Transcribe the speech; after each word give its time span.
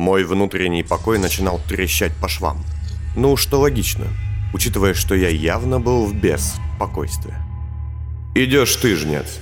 Мой 0.00 0.24
внутренний 0.24 0.82
покой 0.82 1.18
начинал 1.18 1.60
трещать 1.68 2.16
по 2.16 2.26
швам. 2.26 2.64
Ну, 3.16 3.36
что 3.36 3.60
логично, 3.60 4.06
учитывая, 4.54 4.94
что 4.94 5.14
я 5.14 5.28
явно 5.28 5.78
был 5.78 6.06
в 6.06 6.14
беспокойстве. 6.14 7.34
«Идешь 8.34 8.74
ты, 8.76 8.96
жнец. 8.96 9.38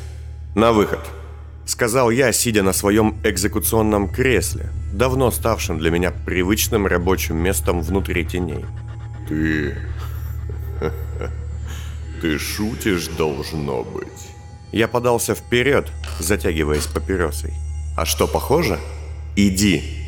На 0.57 0.73
выход»,— 0.73 0.99
сказал 1.65 2.11
я, 2.11 2.33
сидя 2.33 2.65
на 2.65 2.73
своем 2.73 3.21
экзекуционном 3.23 4.09
кресле, 4.09 4.71
давно 4.93 5.31
ставшим 5.31 5.79
для 5.79 5.93
меня 5.93 6.11
привычным 6.11 6.89
рабочим 6.89 7.37
местом 7.37 7.81
внутри 7.81 8.25
теней. 8.25 8.65
«Ты... 9.29 9.77
ты 12.21 12.37
шутишь, 12.37 13.07
должно 13.17 13.85
быть». 13.85 14.09
Я 14.73 14.89
подался 14.89 15.37
вперед, 15.37 15.87
затягиваясь 16.19 16.89
папиросой. 16.89 17.53
«А 17.97 18.05
что, 18.05 18.27
похоже? 18.27 18.81
Иди!» 19.37 20.08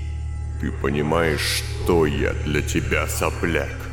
«Ты 0.61 0.71
понимаешь, 0.71 1.63
что 1.83 2.07
я 2.07 2.33
для 2.33 2.61
тебя, 2.61 3.09
сопляк? 3.09 3.91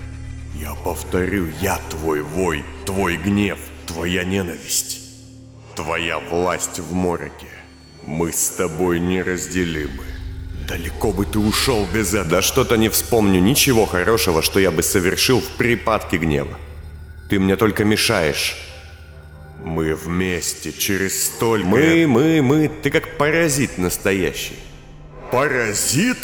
Я 0.53 0.73
повторю, 0.73 1.47
я 1.61 1.79
твой 1.89 2.21
вой, 2.21 2.65
твой 2.85 3.15
гнев, 3.15 3.59
твоя 3.85 4.23
ненависть, 4.23 4.99
твоя 5.75 6.19
власть 6.19 6.79
в 6.79 6.93
мороке. 6.93 7.47
Мы 8.05 8.33
с 8.33 8.49
тобой 8.49 8.99
неразделимы. 8.99 10.03
Далеко 10.67 11.11
бы 11.13 11.25
ты 11.25 11.39
ушел 11.39 11.87
без 11.93 12.13
этого. 12.13 12.29
Да 12.29 12.41
что-то 12.41 12.75
не 12.75 12.89
вспомню 12.89 13.39
ничего 13.39 13.85
хорошего, 13.85 14.41
что 14.41 14.59
я 14.59 14.71
бы 14.71 14.83
совершил 14.83 15.39
в 15.39 15.47
припадке 15.57 16.17
гнева. 16.17 16.57
Ты 17.29 17.39
мне 17.39 17.55
только 17.55 17.85
мешаешь. 17.85 18.57
Мы 19.63 19.95
вместе 19.95 20.73
через 20.73 21.27
столько... 21.27 21.67
Мы, 21.67 22.07
мы, 22.07 22.41
мы, 22.41 22.67
ты 22.69 22.89
как 22.89 23.17
паразит 23.17 23.77
настоящий. 23.77 24.57
Паразит? 25.31 26.17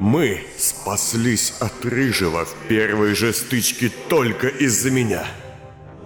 Мы 0.00 0.44
спаслись 0.56 1.54
от 1.58 1.84
Рыжего 1.84 2.44
в 2.44 2.54
первой 2.68 3.14
же 3.14 3.32
стычке 3.32 3.90
только 4.08 4.46
из-за 4.46 4.90
меня. 4.90 5.24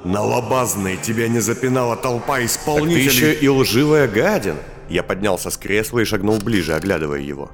На 0.02 0.22
лобазной 0.22 0.96
тебя 0.96 1.28
не 1.28 1.40
запинала 1.40 1.96
толпа 1.96 2.42
исполнителей. 2.42 3.04
Так 3.04 3.12
ты 3.12 3.18
еще 3.18 3.34
и 3.34 3.48
лживая 3.48 4.08
гадин. 4.08 4.56
Я 4.88 5.02
поднялся 5.02 5.50
с 5.50 5.58
кресла 5.58 6.00
и 6.00 6.04
шагнул 6.04 6.38
ближе, 6.38 6.74
оглядывая 6.74 7.20
его. 7.20 7.50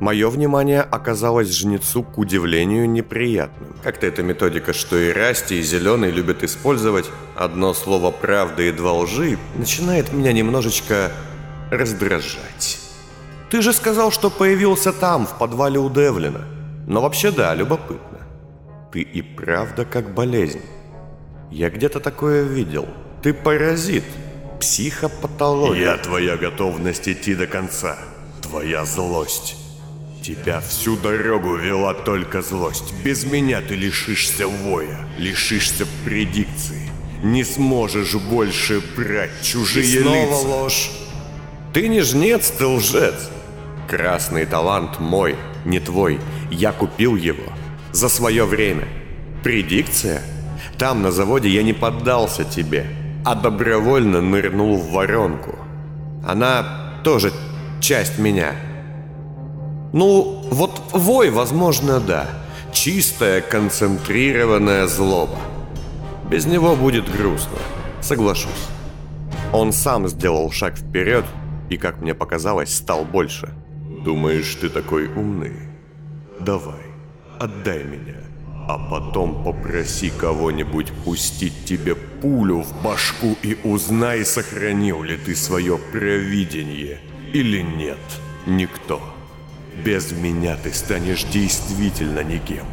Мое 0.00 0.30
внимание 0.30 0.80
оказалось 0.80 1.54
жнецу, 1.56 2.02
к 2.02 2.18
удивлению, 2.18 2.90
неприятным. 2.90 3.76
Как-то 3.84 4.06
эта 4.06 4.22
методика, 4.22 4.72
что 4.72 4.98
и 4.98 5.12
Расти, 5.12 5.60
и 5.60 5.62
Зеленый 5.62 6.10
любят 6.10 6.42
использовать, 6.42 7.08
одно 7.36 7.72
слово 7.72 8.10
правды 8.10 8.68
и 8.68 8.72
два 8.72 8.94
лжи, 8.94 9.38
начинает 9.56 10.12
меня 10.12 10.32
немножечко 10.32 11.12
раздражать. 11.70 12.80
Ты 13.52 13.60
же 13.60 13.74
сказал, 13.74 14.10
что 14.10 14.30
появился 14.30 14.94
там, 14.94 15.26
в 15.26 15.36
подвале 15.36 15.78
у 15.78 15.90
Девлина. 15.90 16.46
Но 16.86 17.02
вообще 17.02 17.30
да, 17.30 17.54
любопытно. 17.54 18.20
Ты 18.90 19.02
и 19.02 19.20
правда 19.20 19.84
как 19.84 20.14
болезнь. 20.14 20.62
Я 21.50 21.68
где-то 21.68 22.00
такое 22.00 22.44
видел. 22.44 22.88
Ты 23.22 23.34
паразит. 23.34 24.04
Психопатология. 24.58 25.82
Я 25.82 25.98
твоя 25.98 26.38
готовность 26.38 27.06
идти 27.06 27.34
до 27.34 27.46
конца. 27.46 27.98
Твоя 28.40 28.86
злость. 28.86 29.56
Тебя 30.22 30.60
всю 30.60 30.96
дорогу 30.96 31.54
вела 31.56 31.92
только 31.92 32.40
злость. 32.40 32.94
Без 33.04 33.24
меня 33.24 33.60
ты 33.60 33.74
лишишься 33.74 34.48
воя, 34.48 34.98
лишишься 35.18 35.86
предикции. 36.06 36.88
Не 37.22 37.44
сможешь 37.44 38.14
больше 38.14 38.82
брать 38.96 39.42
чужие 39.42 39.84
И 39.84 40.00
снова 40.00 40.14
лица. 40.14 40.48
ложь. 40.48 40.90
Ты 41.74 41.88
не 41.88 42.00
жнец, 42.00 42.50
ты 42.50 42.64
лжец. 42.64 43.28
Красный 43.92 44.46
талант 44.46 45.00
мой, 45.00 45.36
не 45.66 45.78
твой. 45.78 46.18
Я 46.50 46.72
купил 46.72 47.14
его. 47.14 47.52
За 47.92 48.08
свое 48.08 48.46
время. 48.46 48.88
Предикция? 49.44 50.22
Там, 50.78 51.02
на 51.02 51.12
заводе, 51.12 51.50
я 51.50 51.62
не 51.62 51.74
поддался 51.74 52.44
тебе, 52.44 52.86
а 53.22 53.34
добровольно 53.34 54.22
нырнул 54.22 54.78
в 54.78 54.92
воронку. 54.92 55.58
Она 56.26 57.00
тоже 57.04 57.34
часть 57.82 58.18
меня. 58.18 58.52
Ну, 59.92 60.42
вот 60.50 60.80
вой, 60.92 61.28
возможно, 61.28 62.00
да. 62.00 62.26
Чистая, 62.72 63.42
концентрированная 63.42 64.86
злоба. 64.86 65.36
Без 66.30 66.46
него 66.46 66.76
будет 66.76 67.14
грустно, 67.14 67.58
соглашусь. 68.00 68.68
Он 69.52 69.70
сам 69.70 70.08
сделал 70.08 70.50
шаг 70.50 70.78
вперед 70.78 71.26
и, 71.68 71.76
как 71.76 72.00
мне 72.00 72.14
показалось, 72.14 72.74
стал 72.74 73.04
больше. 73.04 73.52
Думаешь, 74.04 74.56
ты 74.56 74.68
такой 74.68 75.06
умный? 75.06 75.52
Давай, 76.40 76.82
отдай 77.38 77.84
меня. 77.84 78.16
А 78.68 78.78
потом 78.78 79.44
попроси 79.44 80.10
кого-нибудь 80.10 80.92
пустить 81.04 81.64
тебе 81.64 81.94
пулю 81.94 82.62
в 82.62 82.82
башку 82.82 83.36
и 83.42 83.56
узнай, 83.64 84.24
сохранил 84.24 85.02
ли 85.02 85.16
ты 85.16 85.34
свое 85.36 85.78
провидение 85.78 87.00
или 87.32 87.60
нет. 87.60 87.98
Никто. 88.46 89.00
Без 89.84 90.12
меня 90.12 90.56
ты 90.56 90.72
станешь 90.72 91.24
действительно 91.24 92.24
никем. 92.24 92.66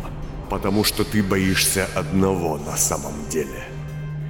Потому 0.49 0.83
что 0.83 1.03
ты 1.03 1.21
боишься 1.23 1.87
одного 1.95 2.57
на 2.57 2.75
самом 2.75 3.29
деле. 3.29 3.63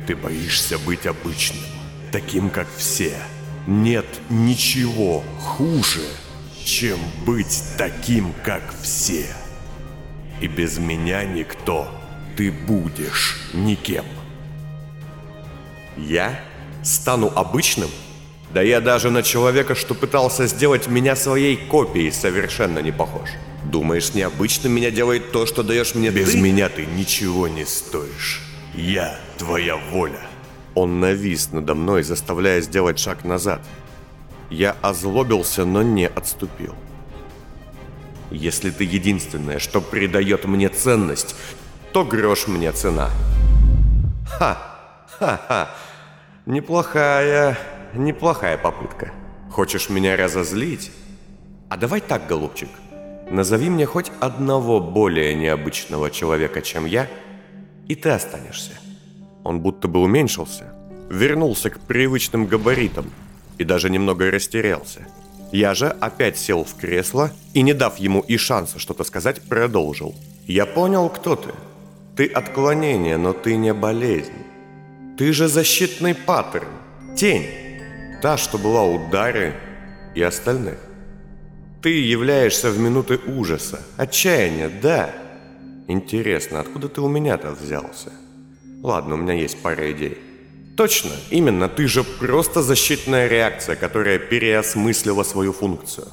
Ты 0.05 0.16
боишься 0.16 0.77
быть 0.79 1.05
обычным, 1.05 1.63
таким 2.11 2.49
как 2.49 2.67
все. 2.75 3.13
Нет 3.67 4.05
ничего 4.29 5.23
хуже, 5.39 6.01
чем 6.69 7.00
быть 7.25 7.63
таким, 7.78 8.34
как 8.44 8.62
все. 8.81 9.25
И 10.40 10.47
без 10.47 10.78
меня 10.78 11.24
никто. 11.24 11.88
Ты 12.38 12.52
будешь 12.52 13.41
никем. 13.53 14.06
Я 15.97 16.40
стану 16.84 17.31
обычным? 17.35 17.90
Да 18.53 18.62
я 18.62 18.81
даже 18.81 19.09
на 19.09 19.24
человека, 19.24 19.74
что 19.75 19.96
пытался 19.96 20.46
сделать 20.47 20.88
меня 20.88 21.16
своей 21.16 21.58
копией, 21.58 22.12
совершенно 22.12 22.79
не 22.79 22.91
похож. 22.91 23.29
Думаешь, 23.66 24.13
необычным 24.13 24.72
меня 24.72 24.91
делает 24.91 25.31
то, 25.31 25.46
что 25.46 25.63
даешь 25.63 25.96
мне 25.96 26.12
Без 26.12 26.31
ты? 26.31 26.40
меня 26.40 26.69
ты 26.69 26.85
ничего 26.85 27.47
не 27.47 27.66
стоишь. 27.66 28.41
Я 28.75 29.19
твоя 29.38 29.75
воля. 29.75 30.22
Он 30.75 31.00
навис 31.00 31.52
надо 31.52 31.74
мной, 31.74 32.03
заставляя 32.03 32.62
сделать 32.62 33.00
шаг 33.00 33.25
назад. 33.25 33.62
Я 34.49 34.75
озлобился, 34.81 35.63
но 35.65 35.83
не 35.83 36.07
отступил. 36.07 36.75
Если 38.31 38.71
ты 38.71 38.83
единственное, 38.83 39.59
что 39.59 39.81
придает 39.81 40.45
мне 40.45 40.69
ценность, 40.69 41.35
то 41.93 42.03
грош 42.03 42.47
мне 42.47 42.71
цена. 42.71 43.09
Ха! 44.27 44.57
Ха-ха! 45.17 45.69
Неплохая, 46.45 47.57
неплохая 47.93 48.57
попытка. 48.57 49.11
Хочешь 49.51 49.89
меня 49.89 50.15
разозлить? 50.15 50.91
А 51.69 51.77
давай 51.77 52.01
так, 52.01 52.27
голубчик. 52.27 52.69
Назови 53.29 53.69
мне 53.69 53.85
хоть 53.85 54.11
одного 54.19 54.79
более 54.79 55.35
необычного 55.35 56.09
человека, 56.09 56.61
чем 56.61 56.85
я, 56.85 57.07
и 57.87 57.95
ты 57.95 58.09
останешься. 58.09 58.71
Он 59.43 59.59
будто 59.59 59.87
бы 59.87 60.01
уменьшился, 60.01 60.73
вернулся 61.11 61.69
к 61.69 61.79
привычным 61.79 62.47
габаритам 62.47 63.11
и 63.59 63.64
даже 63.64 63.90
немного 63.92 64.31
растерялся. 64.31 65.06
Я 65.52 65.74
же 65.75 65.88
опять 65.88 66.38
сел 66.38 66.64
в 66.64 66.75
кресло 66.75 67.31
и, 67.53 67.62
не 67.62 67.74
дав 67.74 67.97
ему 68.00 68.22
и 68.22 68.38
шанса 68.38 68.80
что-то 68.80 69.03
сказать, 69.03 69.42
продолжил. 69.42 70.16
«Я 70.47 70.66
понял, 70.66 71.09
кто 71.09 71.36
ты. 71.36 71.50
Ты 72.16 72.28
отклонение, 72.28 73.18
но 73.18 73.34
ты 73.34 73.56
не 73.56 73.74
болезнь. 73.74 74.46
Ты 75.18 75.34
же 75.34 75.47
защитный 75.47 76.16
паттерн, 76.16 76.68
тень, 77.16 77.47
та, 78.22 78.38
что 78.38 78.58
была 78.58 78.84
у 78.84 79.09
Дары 79.09 79.53
и 80.16 80.22
остальных. 80.22 80.80
Ты 81.81 81.90
являешься 81.90 82.72
в 82.72 82.79
минуты 82.79 83.17
ужаса, 83.17 83.79
отчаяния, 83.97 84.70
да. 84.70 85.12
Интересно, 85.88 86.59
откуда 86.59 86.90
ты 86.90 87.02
у 87.02 87.08
меня-то 87.08 87.52
взялся? 87.52 88.12
Ладно, 88.84 89.16
у 89.16 89.17
меня 89.17 89.34
есть 89.34 89.62
пара 89.62 89.91
идей. 89.91 90.17
Точно, 90.79 91.11
именно, 91.29 91.67
ты 91.67 91.87
же 91.87 92.05
просто 92.05 92.61
защитная 92.61 93.28
реакция, 93.28 93.76
которая 93.76 94.17
переосмыслила 94.17 95.23
свою 95.23 95.52
функцию. 95.52 96.08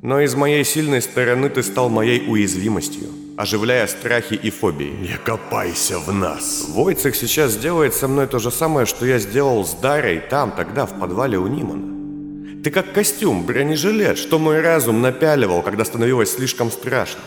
Но 0.00 0.22
из 0.22 0.34
моей 0.34 0.64
сильной 0.64 1.02
стороны 1.02 1.50
ты 1.50 1.62
стал 1.62 1.90
моей 1.90 2.26
уязвимостью, 2.26 3.08
оживляя 3.36 3.86
страхи 3.86 4.32
и 4.32 4.48
фобии. 4.48 4.96
Не 4.98 5.18
копайся 5.22 5.98
в 5.98 6.10
нас. 6.10 6.68
Войцех 6.70 7.16
сейчас 7.16 7.52
сделает 7.52 7.92
со 7.92 8.08
мной 8.08 8.26
то 8.26 8.38
же 8.38 8.50
самое, 8.50 8.86
что 8.86 9.04
я 9.04 9.18
сделал 9.18 9.66
с 9.66 9.74
Дарой 9.74 10.20
там, 10.20 10.52
тогда, 10.52 10.86
в 10.86 10.98
подвале 10.98 11.36
у 11.36 11.46
Нимана. 11.46 12.62
Ты 12.62 12.70
как 12.70 12.94
костюм, 12.94 13.44
бронежилет, 13.44 14.16
что 14.16 14.38
мой 14.38 14.62
разум 14.62 15.02
напяливал, 15.02 15.60
когда 15.60 15.84
становилось 15.84 16.32
слишком 16.32 16.70
страшно. 16.70 17.20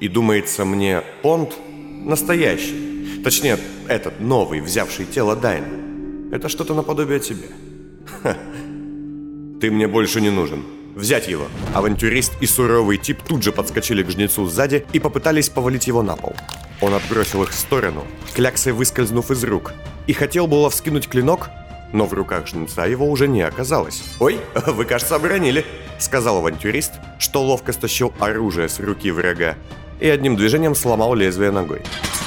И 0.00 0.08
думается 0.08 0.64
мне, 0.64 1.04
Понт 1.22 1.54
настоящий. 2.04 3.22
Точнее, 3.22 3.56
этот 3.86 4.18
новый, 4.18 4.62
взявший 4.62 5.04
тело 5.04 5.36
Дайна. 5.36 5.83
Это 6.34 6.48
что-то 6.48 6.74
наподобие 6.74 7.20
тебе. 7.20 7.46
Ха. 8.22 8.36
Ты 9.60 9.70
мне 9.70 9.86
больше 9.86 10.20
не 10.20 10.30
нужен. 10.30 10.64
Взять 10.96 11.28
его. 11.28 11.46
Авантюрист 11.74 12.32
и 12.40 12.46
суровый 12.46 12.98
тип 12.98 13.22
тут 13.22 13.44
же 13.44 13.52
подскочили 13.52 14.02
к 14.02 14.10
жнецу 14.10 14.46
сзади 14.46 14.84
и 14.92 14.98
попытались 14.98 15.48
повалить 15.48 15.86
его 15.86 16.02
на 16.02 16.16
пол. 16.16 16.34
Он 16.80 16.92
отбросил 16.94 17.44
их 17.44 17.50
в 17.50 17.54
сторону, 17.54 18.04
кляксой 18.34 18.72
выскользнув 18.72 19.30
из 19.30 19.44
рук, 19.44 19.74
и 20.08 20.12
хотел 20.12 20.48
было 20.48 20.70
вскинуть 20.70 21.06
клинок, 21.06 21.50
но 21.92 22.04
в 22.04 22.12
руках 22.12 22.48
жнеца 22.48 22.84
его 22.84 23.08
уже 23.08 23.28
не 23.28 23.42
оказалось. 23.42 24.02
«Ой, 24.18 24.40
вы, 24.66 24.86
кажется, 24.86 25.14
оборонили»,— 25.14 25.64
сказал 26.00 26.38
авантюрист, 26.38 26.94
что 27.20 27.44
ловко 27.44 27.72
стащил 27.72 28.12
оружие 28.18 28.68
с 28.68 28.80
руки 28.80 29.12
врага 29.12 29.54
и 30.00 30.08
одним 30.08 30.34
движением 30.34 30.74
сломал 30.74 31.14
лезвие 31.14 31.52
ногой. 31.52 31.82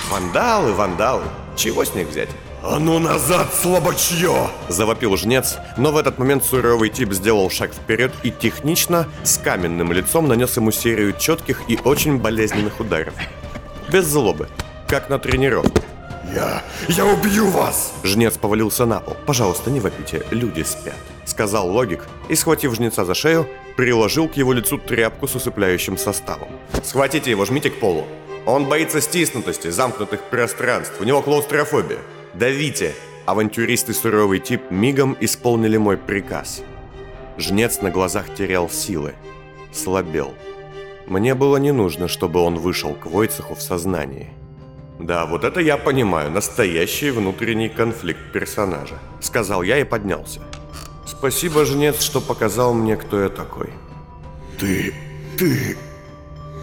«Вандалы, 0.10 0.72
вандалы, 0.72 1.24
чего 1.58 1.84
с 1.84 1.94
них 1.94 2.08
взять?» 2.08 2.30
«А 2.70 2.80
ну 2.80 3.00
назад, 3.00 3.48
слабочье!» 3.54 4.50
Завопил 4.68 5.16
жнец, 5.16 5.56
но 5.78 5.94
в 5.94 5.98
этот 5.98 6.18
момент 6.18 6.44
суровый 6.44 6.90
тип 6.90 7.14
сделал 7.14 7.50
шаг 7.50 7.72
вперед 7.72 8.12
и 8.24 8.32
технично, 8.32 9.08
с 9.24 9.38
каменным 9.38 9.94
лицом 9.94 10.28
нанес 10.28 10.58
ему 10.58 10.72
серию 10.72 11.14
четких 11.18 11.62
и 11.70 11.80
очень 11.86 12.18
болезненных 12.18 12.82
ударов. 12.82 13.14
Без 13.90 14.06
злобы, 14.06 14.50
как 14.86 15.10
на 15.10 15.18
тренировке. 15.18 15.82
«Я... 16.36 16.62
я 16.90 17.06
убью 17.06 17.48
вас!» 17.48 17.94
Жнец 18.04 18.38
повалился 18.38 18.86
на 18.86 19.00
пол. 19.00 19.16
«Пожалуйста, 19.26 19.72
не 19.72 19.80
вопите, 19.80 20.26
люди 20.32 20.64
спят»,— 20.64 20.98
сказал 21.26 21.70
логик 21.72 22.04
и, 22.28 22.36
схватив 22.36 22.76
жнеца 22.76 23.06
за 23.06 23.14
шею, 23.14 23.48
приложил 23.78 24.28
к 24.28 24.36
его 24.36 24.52
лицу 24.52 24.78
тряпку 24.78 25.30
с 25.30 25.36
усыпляющим 25.36 25.98
составом. 25.98 26.50
«Схватите 26.84 27.32
его, 27.32 27.46
жмите 27.46 27.70
к 27.70 27.80
полу. 27.80 28.06
Он 28.46 28.66
боится 28.66 29.00
стиснутости, 29.00 29.70
замкнутых 29.70 30.22
пространств, 30.24 31.00
у 31.00 31.06
него 31.06 31.22
клаустрофобия. 31.22 32.00
Давите!» 32.38 32.94
Авантюрист 33.26 33.90
и 33.90 33.94
суровый 33.94 34.40
тип 34.40 34.62
мигом 34.70 35.18
исполнили 35.20 35.76
мой 35.76 35.98
приказ. 35.98 36.62
Жнец 37.38 37.82
на 37.82 37.90
глазах 37.90 38.34
терял 38.34 38.70
силы, 38.70 39.16
слабел. 39.74 40.34
Мне 41.08 41.36
было 41.36 41.58
не 41.58 41.72
нужно, 41.72 42.08
чтобы 42.08 42.40
он 42.40 42.56
вышел 42.56 42.94
к 42.94 43.06
Войцеху 43.06 43.56
в 43.56 43.62
сознании. 43.62 44.30
«Да, 45.00 45.26
вот 45.26 45.44
это 45.44 45.60
я 45.60 45.78
понимаю, 45.78 46.32
настоящий 46.32 47.12
внутренний 47.12 47.70
конфликт 47.70 48.32
персонажа»,— 48.32 48.98
сказал 49.20 49.62
я 49.62 49.80
и 49.80 49.84
поднялся. 49.84 50.42
«Спасибо, 51.06 51.66
жнец, 51.66 52.02
что 52.02 52.22
показал 52.22 52.74
мне, 52.74 52.96
кто 52.96 53.22
я 53.22 53.30
такой». 53.30 53.70
«Ты... 54.60 54.94
ты... 55.38 55.78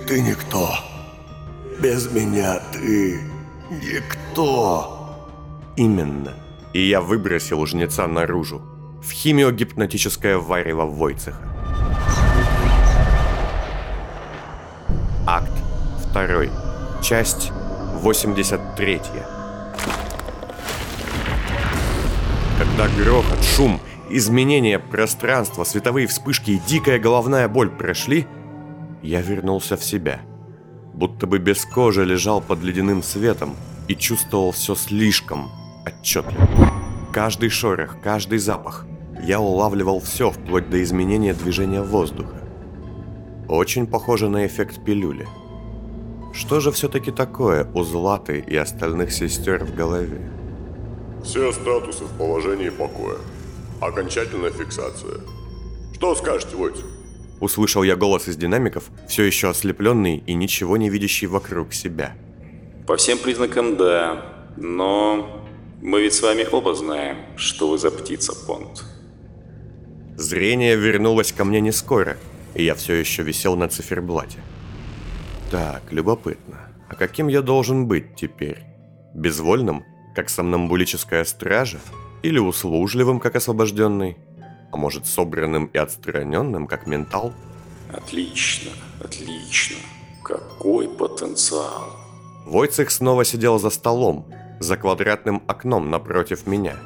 ты 0.08 0.22
никто. 0.22 0.70
Без 1.80 2.10
меня 2.10 2.60
ты... 2.72 3.20
никто». 3.70 4.93
«Именно». 5.76 6.34
И 6.72 6.80
я 6.80 7.00
выбросил 7.00 7.64
жнеца 7.66 8.06
наружу, 8.06 8.62
в 9.02 9.10
химиогипнотическое 9.10 10.38
варево 10.38 10.86
Войцеха. 10.86 11.42
Акт 15.26 15.52
2. 16.12 17.02
Часть 17.02 17.50
83. 18.02 19.00
Когда 22.58 22.88
грохот, 22.88 23.42
шум, 23.42 23.80
изменение 24.10 24.78
пространства, 24.78 25.64
световые 25.64 26.06
вспышки 26.06 26.52
и 26.52 26.60
дикая 26.66 26.98
головная 26.98 27.48
боль 27.48 27.70
прошли, 27.70 28.26
я 29.02 29.20
вернулся 29.20 29.76
в 29.76 29.84
себя. 29.84 30.20
Будто 30.92 31.26
бы 31.26 31.38
без 31.38 31.64
кожи 31.64 32.04
лежал 32.04 32.40
под 32.40 32.62
ледяным 32.62 33.02
светом 33.02 33.56
и 33.88 33.96
чувствовал 33.96 34.52
все 34.52 34.74
слишком 34.74 35.50
отчетливо. 35.86 36.48
Каждый 37.12 37.48
шорох, 37.48 37.96
каждый 38.02 38.38
запах. 38.38 38.86
Я 39.22 39.40
улавливал 39.40 40.00
все, 40.00 40.30
вплоть 40.30 40.68
до 40.68 40.82
изменения 40.82 41.32
движения 41.32 41.82
воздуха. 41.82 42.36
Очень 43.48 43.86
похоже 43.86 44.28
на 44.28 44.46
эффект 44.46 44.84
пилюли. 44.84 45.26
Что 46.32 46.60
же 46.60 46.72
все-таки 46.72 47.12
такое 47.12 47.68
у 47.74 47.84
Златы 47.84 48.44
и 48.46 48.56
остальных 48.56 49.12
сестер 49.12 49.64
в 49.64 49.74
голове? 49.74 50.20
Все 51.22 51.52
статусы 51.52 52.04
в 52.04 52.18
положении 52.18 52.70
покоя. 52.70 53.18
Окончательная 53.80 54.50
фиксация. 54.50 55.20
Что 55.94 56.14
скажете, 56.16 56.56
Войцех? 56.56 56.86
Услышал 57.40 57.82
я 57.82 57.96
голос 57.96 58.28
из 58.28 58.36
динамиков, 58.36 58.90
все 59.08 59.22
еще 59.24 59.50
ослепленный 59.50 60.16
и 60.26 60.34
ничего 60.34 60.76
не 60.76 60.88
видящий 60.88 61.26
вокруг 61.26 61.72
себя. 61.72 62.16
По 62.86 62.96
всем 62.96 63.18
признакам 63.18 63.76
да, 63.76 64.24
но 64.56 65.43
мы 65.84 66.00
ведь 66.00 66.14
с 66.14 66.22
вами 66.22 66.46
оба 66.50 66.74
знаем, 66.74 67.18
что 67.36 67.68
вы 67.68 67.76
за 67.76 67.90
птица, 67.90 68.32
Понт. 68.46 68.84
Зрение 70.16 70.76
вернулось 70.76 71.30
ко 71.30 71.44
мне 71.44 71.60
не 71.60 71.72
скоро, 71.72 72.16
и 72.54 72.64
я 72.64 72.74
все 72.74 72.94
еще 72.94 73.22
висел 73.22 73.54
на 73.54 73.68
циферблате. 73.68 74.38
Так, 75.50 75.92
любопытно. 75.92 76.72
А 76.88 76.94
каким 76.94 77.28
я 77.28 77.42
должен 77.42 77.86
быть 77.86 78.16
теперь? 78.16 78.64
Безвольным, 79.14 79.84
как 80.14 80.30
сомнамбулическая 80.30 81.22
стража? 81.24 81.80
Или 82.22 82.38
услужливым, 82.38 83.20
как 83.20 83.36
освобожденный? 83.36 84.16
А 84.72 84.78
может, 84.78 85.06
собранным 85.06 85.66
и 85.66 85.76
отстраненным, 85.76 86.66
как 86.66 86.86
ментал? 86.86 87.34
Отлично, 87.92 88.70
отлично. 89.04 89.76
Какой 90.24 90.88
потенциал. 90.88 91.94
Войцех 92.46 92.90
снова 92.90 93.26
сидел 93.26 93.58
за 93.58 93.68
столом, 93.68 94.26
за 94.60 94.76
квадратным 94.76 95.42
окном 95.46 95.90
напротив 95.90 96.46
меня. 96.46 96.76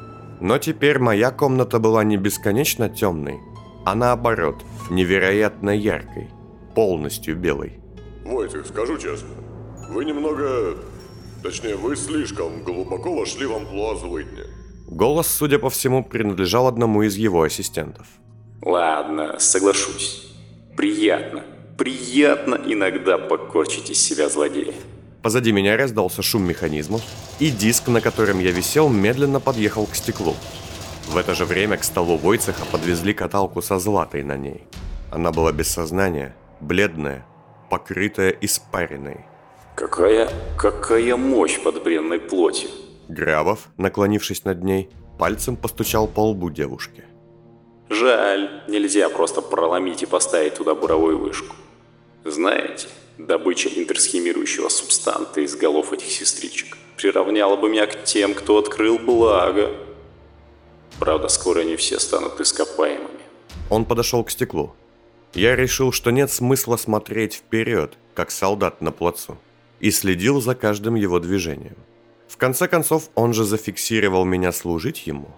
Но 0.41 0.59
теперь 0.59 0.99
моя 0.99 1.31
комната 1.31 1.79
была 1.79 2.05
не 2.05 2.17
бесконечно 2.17 2.89
темной, 2.89 3.41
а 3.85 3.95
наоборот, 3.95 4.65
невероятно 4.91 5.71
яркой, 5.71 6.29
полностью 6.75 7.37
белой. 7.37 7.81
Войтых, 8.25 8.67
скажу 8.67 8.99
честно, 8.99 9.29
вы 9.91 10.05
немного... 10.05 10.77
Точнее, 11.43 11.77
вы 11.77 11.95
слишком 11.97 12.65
глубоко 12.65 13.15
вошли 13.15 13.47
в 13.47 13.55
амплуа 13.55 13.97
злыдня. 13.97 14.45
Голос, 14.89 15.29
судя 15.29 15.59
по 15.59 15.71
всему, 15.71 16.05
принадлежал 16.05 16.67
одному 16.67 17.03
из 17.03 17.17
его 17.17 17.43
ассистентов. 17.43 18.07
Ладно, 18.63 19.39
соглашусь. 19.39 20.33
Приятно. 20.77 21.45
Приятно 21.77 22.61
иногда 22.67 23.19
покорчить 23.19 23.91
из 23.91 24.03
себя 24.03 24.29
злодея. 24.29 24.75
Позади 25.29 25.53
меня 25.53 25.77
раздался 25.77 26.23
шум 26.23 26.45
механизмов, 26.45 27.03
и 27.39 27.51
диск, 27.51 27.89
на 27.89 28.01
котором 28.01 28.39
я 28.39 28.51
висел, 28.51 28.89
медленно 28.89 29.41
подъехал 29.41 29.85
к 29.85 29.95
стеклу. 29.95 30.35
В 31.07 31.19
это 31.19 31.35
же 31.35 31.45
время 31.45 31.77
к 31.77 31.85
столу 31.85 32.17
Войцеха 32.17 32.65
подвезли 32.73 33.13
каталку 33.13 33.61
со 33.61 33.79
златой 33.79 34.23
на 34.23 34.39
ней. 34.39 34.65
Она 35.11 35.31
была 35.31 35.53
без 35.53 35.69
сознания, 35.69 36.35
бледная, 36.61 37.27
покрытая 37.69 38.31
испариной. 38.41 39.27
Какая, 39.75 40.31
какая 40.57 41.15
мощь 41.17 41.61
под 41.63 41.85
бренной 41.85 42.21
плотью. 42.21 42.71
Грабов, 43.09 43.69
наклонившись 43.77 44.47
над 44.47 44.65
ней, 44.65 44.89
пальцем 45.19 45.57
постучал 45.57 46.09
по 46.09 46.21
лбу 46.21 46.49
девушки. 46.49 47.05
Жаль, 47.91 48.63
нельзя 48.67 49.11
просто 49.11 49.43
проломить 49.43 50.03
и 50.03 50.07
поставить 50.07 50.55
туда 50.55 50.75
буровую 50.75 51.19
вышку. 51.19 51.55
Знаете, 52.25 52.89
добыча 53.19 53.69
интерсхемирующего 53.69 54.69
субстанта 54.69 55.41
из 55.41 55.57
голов 55.57 55.93
этих 55.93 56.11
сестричек 56.11 56.79
приравняла 56.97 57.57
бы 57.57 57.69
меня 57.69 57.87
к 57.87 58.05
тем, 58.05 58.35
кто 58.35 58.59
открыл 58.59 58.99
благо. 58.99 59.71
Правда, 60.99 61.29
скоро 61.29 61.61
они 61.61 61.77
все 61.77 61.99
станут 61.99 62.41
ископаемыми. 62.41 63.09
Он 63.71 63.85
подошел 63.85 64.25
к 64.25 64.31
стеклу. 64.31 64.75
Я 65.35 65.55
решил, 65.55 65.93
что 65.93 66.11
нет 66.11 66.31
смысла 66.31 66.77
смотреть 66.77 67.35
вперед, 67.35 67.99
как 68.15 68.31
солдат 68.31 68.81
на 68.81 68.91
плацу, 68.91 69.37
и 69.79 69.91
следил 69.91 70.41
за 70.41 70.55
каждым 70.55 70.95
его 70.95 71.21
движением. 71.21 71.77
В 72.29 72.37
конце 72.37 72.67
концов, 72.67 73.11
он 73.15 73.35
же 73.35 73.45
зафиксировал 73.45 74.25
меня 74.25 74.53
служить 74.53 75.07
ему. 75.07 75.29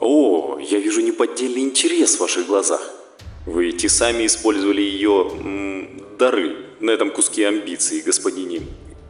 О, 0.00 0.58
я 0.58 0.78
вижу 0.78 1.00
неподдельный 1.00 1.62
интерес 1.62 2.16
в 2.16 2.20
ваших 2.20 2.46
глазах. 2.46 2.80
Вы 3.46 3.72
те 3.72 3.88
сами 3.88 4.26
использовали 4.26 4.80
ее 4.80 5.30
м, 5.32 6.16
дары 6.18 6.65
на 6.80 6.90
этом 6.90 7.10
куске 7.10 7.48
амбиций, 7.48 8.02
господине. 8.02 8.62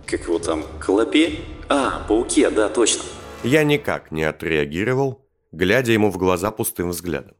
Как 0.07 0.23
его 0.23 0.39
там, 0.39 0.65
Колопе? 0.79 1.41
А, 1.69 2.05
пауке, 2.07 2.51
да, 2.51 2.69
точно. 2.69 3.03
Я 3.43 3.65
никак 3.65 4.13
не 4.13 4.23
отреагировал, 4.23 5.27
глядя 5.53 5.93
ему 5.93 6.11
в 6.11 6.19
глаза 6.19 6.51
пустым 6.51 6.91
взглядом. 6.91 7.35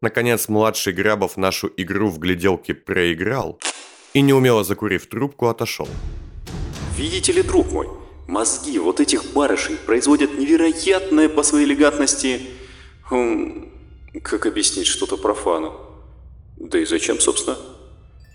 Наконец, 0.00 0.48
младший 0.48 0.92
Грабов 0.92 1.36
нашу 1.36 1.70
игру 1.76 2.08
в 2.08 2.18
гляделке 2.18 2.74
проиграл 2.74 3.58
и, 4.14 4.20
неумело 4.20 4.64
закурив 4.64 5.06
трубку, 5.08 5.48
отошел. 5.48 5.88
Видите 6.96 7.32
ли, 7.32 7.42
друг 7.42 7.72
мой, 7.72 7.88
мозги 8.26 8.78
вот 8.78 9.00
этих 9.00 9.32
барышей 9.32 9.76
производят 9.76 10.38
невероятное 10.38 11.28
по 11.28 11.42
своей 11.42 11.66
элегантности... 11.66 12.40
Хм, 13.10 13.70
как 14.22 14.46
объяснить 14.46 14.86
что-то 14.86 15.16
профану? 15.16 15.72
Да 16.56 16.78
и 16.78 16.84
зачем, 16.84 17.18
собственно? 17.20 17.56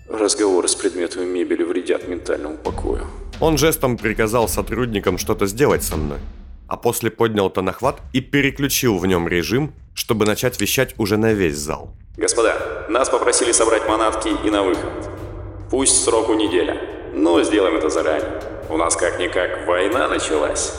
Разговоры 0.08 0.68
с 0.68 0.74
предметами 0.74 1.24
мебели 1.24 1.62
вредят 1.62 2.08
ментальному 2.08 2.58
покою. 2.58 3.06
Он 3.40 3.56
жестом 3.56 3.96
приказал 3.96 4.48
сотрудникам 4.48 5.16
что-то 5.16 5.46
сделать 5.46 5.82
со 5.82 5.96
мной, 5.96 6.18
а 6.68 6.76
после 6.76 7.10
поднял 7.10 7.48
тонохват 7.48 8.00
и 8.12 8.20
переключил 8.20 8.98
в 8.98 9.06
нем 9.06 9.26
режим, 9.28 9.72
чтобы 9.94 10.26
начать 10.26 10.60
вещать 10.60 10.94
уже 10.98 11.16
на 11.16 11.32
весь 11.32 11.56
зал. 11.56 11.94
Господа, 12.18 12.86
нас 12.90 13.08
попросили 13.08 13.52
собрать 13.52 13.88
манатки 13.88 14.28
и 14.44 14.50
на 14.50 14.62
выход. 14.62 14.92
Пусть 15.70 16.04
сроку 16.04 16.34
неделя, 16.34 16.78
но 17.14 17.42
сделаем 17.42 17.76
это 17.76 17.88
заранее. 17.88 18.40
У 18.68 18.76
нас 18.76 18.96
как-никак 18.96 19.66
война 19.66 20.06
началась. 20.08 20.74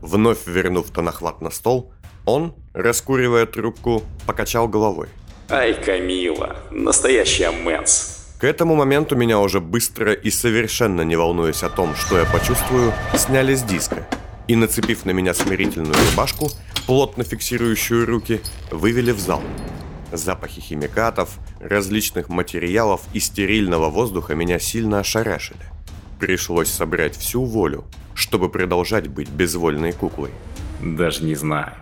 Вновь 0.00 0.46
вернув 0.46 0.90
тонохват 0.90 1.42
на 1.42 1.50
стол, 1.50 1.92
он, 2.24 2.54
раскуривая 2.72 3.44
трубку, 3.44 4.02
покачал 4.26 4.68
головой. 4.68 5.08
Ай, 5.50 5.74
Камила, 5.74 6.56
настоящая 6.70 7.50
мэнс. 7.50 8.34
К 8.38 8.44
этому 8.44 8.74
моменту 8.74 9.14
меня 9.14 9.38
уже 9.40 9.60
быстро 9.60 10.14
и 10.14 10.30
совершенно 10.30 11.02
не 11.02 11.16
волнуясь 11.16 11.62
о 11.62 11.68
том, 11.68 11.94
что 11.94 12.18
я 12.18 12.24
почувствую, 12.24 12.94
сняли 13.14 13.54
с 13.54 13.62
диска 13.62 14.06
и, 14.48 14.56
нацепив 14.56 15.04
на 15.04 15.10
меня 15.10 15.34
смирительную 15.34 15.94
рубашку, 16.10 16.50
плотно 16.86 17.24
фиксирующую 17.24 18.06
руки, 18.06 18.40
вывели 18.70 19.12
в 19.12 19.18
зал. 19.18 19.42
Запахи 20.12 20.62
химикатов, 20.62 21.38
различных 21.60 22.30
материалов 22.30 23.02
и 23.12 23.20
стерильного 23.20 23.90
воздуха 23.90 24.34
меня 24.34 24.58
сильно 24.58 25.00
ошарашили. 25.00 25.60
Пришлось 26.18 26.68
собрать 26.68 27.16
всю 27.18 27.44
волю, 27.44 27.84
чтобы 28.14 28.48
продолжать 28.48 29.08
быть 29.08 29.28
безвольной 29.28 29.92
куклой. 29.92 30.30
Даже 30.80 31.22
не 31.22 31.34
знаю. 31.34 31.74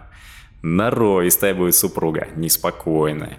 Нароистая 0.62 1.54
будет 1.54 1.76
супруга, 1.76 2.26
неспокойная. 2.34 3.38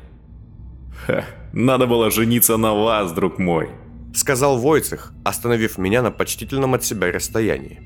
Ха, 1.05 1.25
надо 1.51 1.86
было 1.86 2.10
жениться 2.10 2.55
на 2.55 2.74
вас, 2.74 3.12
друг 3.12 3.38
мой. 3.38 3.69
Сказал 4.15 4.57
Войцех, 4.57 5.12
остановив 5.25 5.77
меня 5.77 6.01
на 6.01 6.12
почтительном 6.12 6.75
от 6.75 6.86
себя 6.86 7.12
расстоянии. 7.12 7.81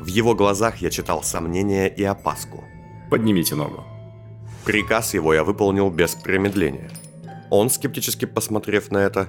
В 0.00 0.06
его 0.06 0.34
глазах 0.34 0.78
я 0.78 0.90
читал 0.90 1.22
сомнения 1.22 1.86
и 1.86 2.02
опаску. 2.02 2.64
Поднимите 3.10 3.54
ногу. 3.54 3.84
Приказ 4.64 5.14
его 5.14 5.32
я 5.34 5.44
выполнил 5.44 5.88
без 5.88 6.16
промедления. 6.16 6.90
Он, 7.48 7.70
скептически 7.70 8.24
посмотрев 8.24 8.90
на 8.90 8.98
это, 8.98 9.28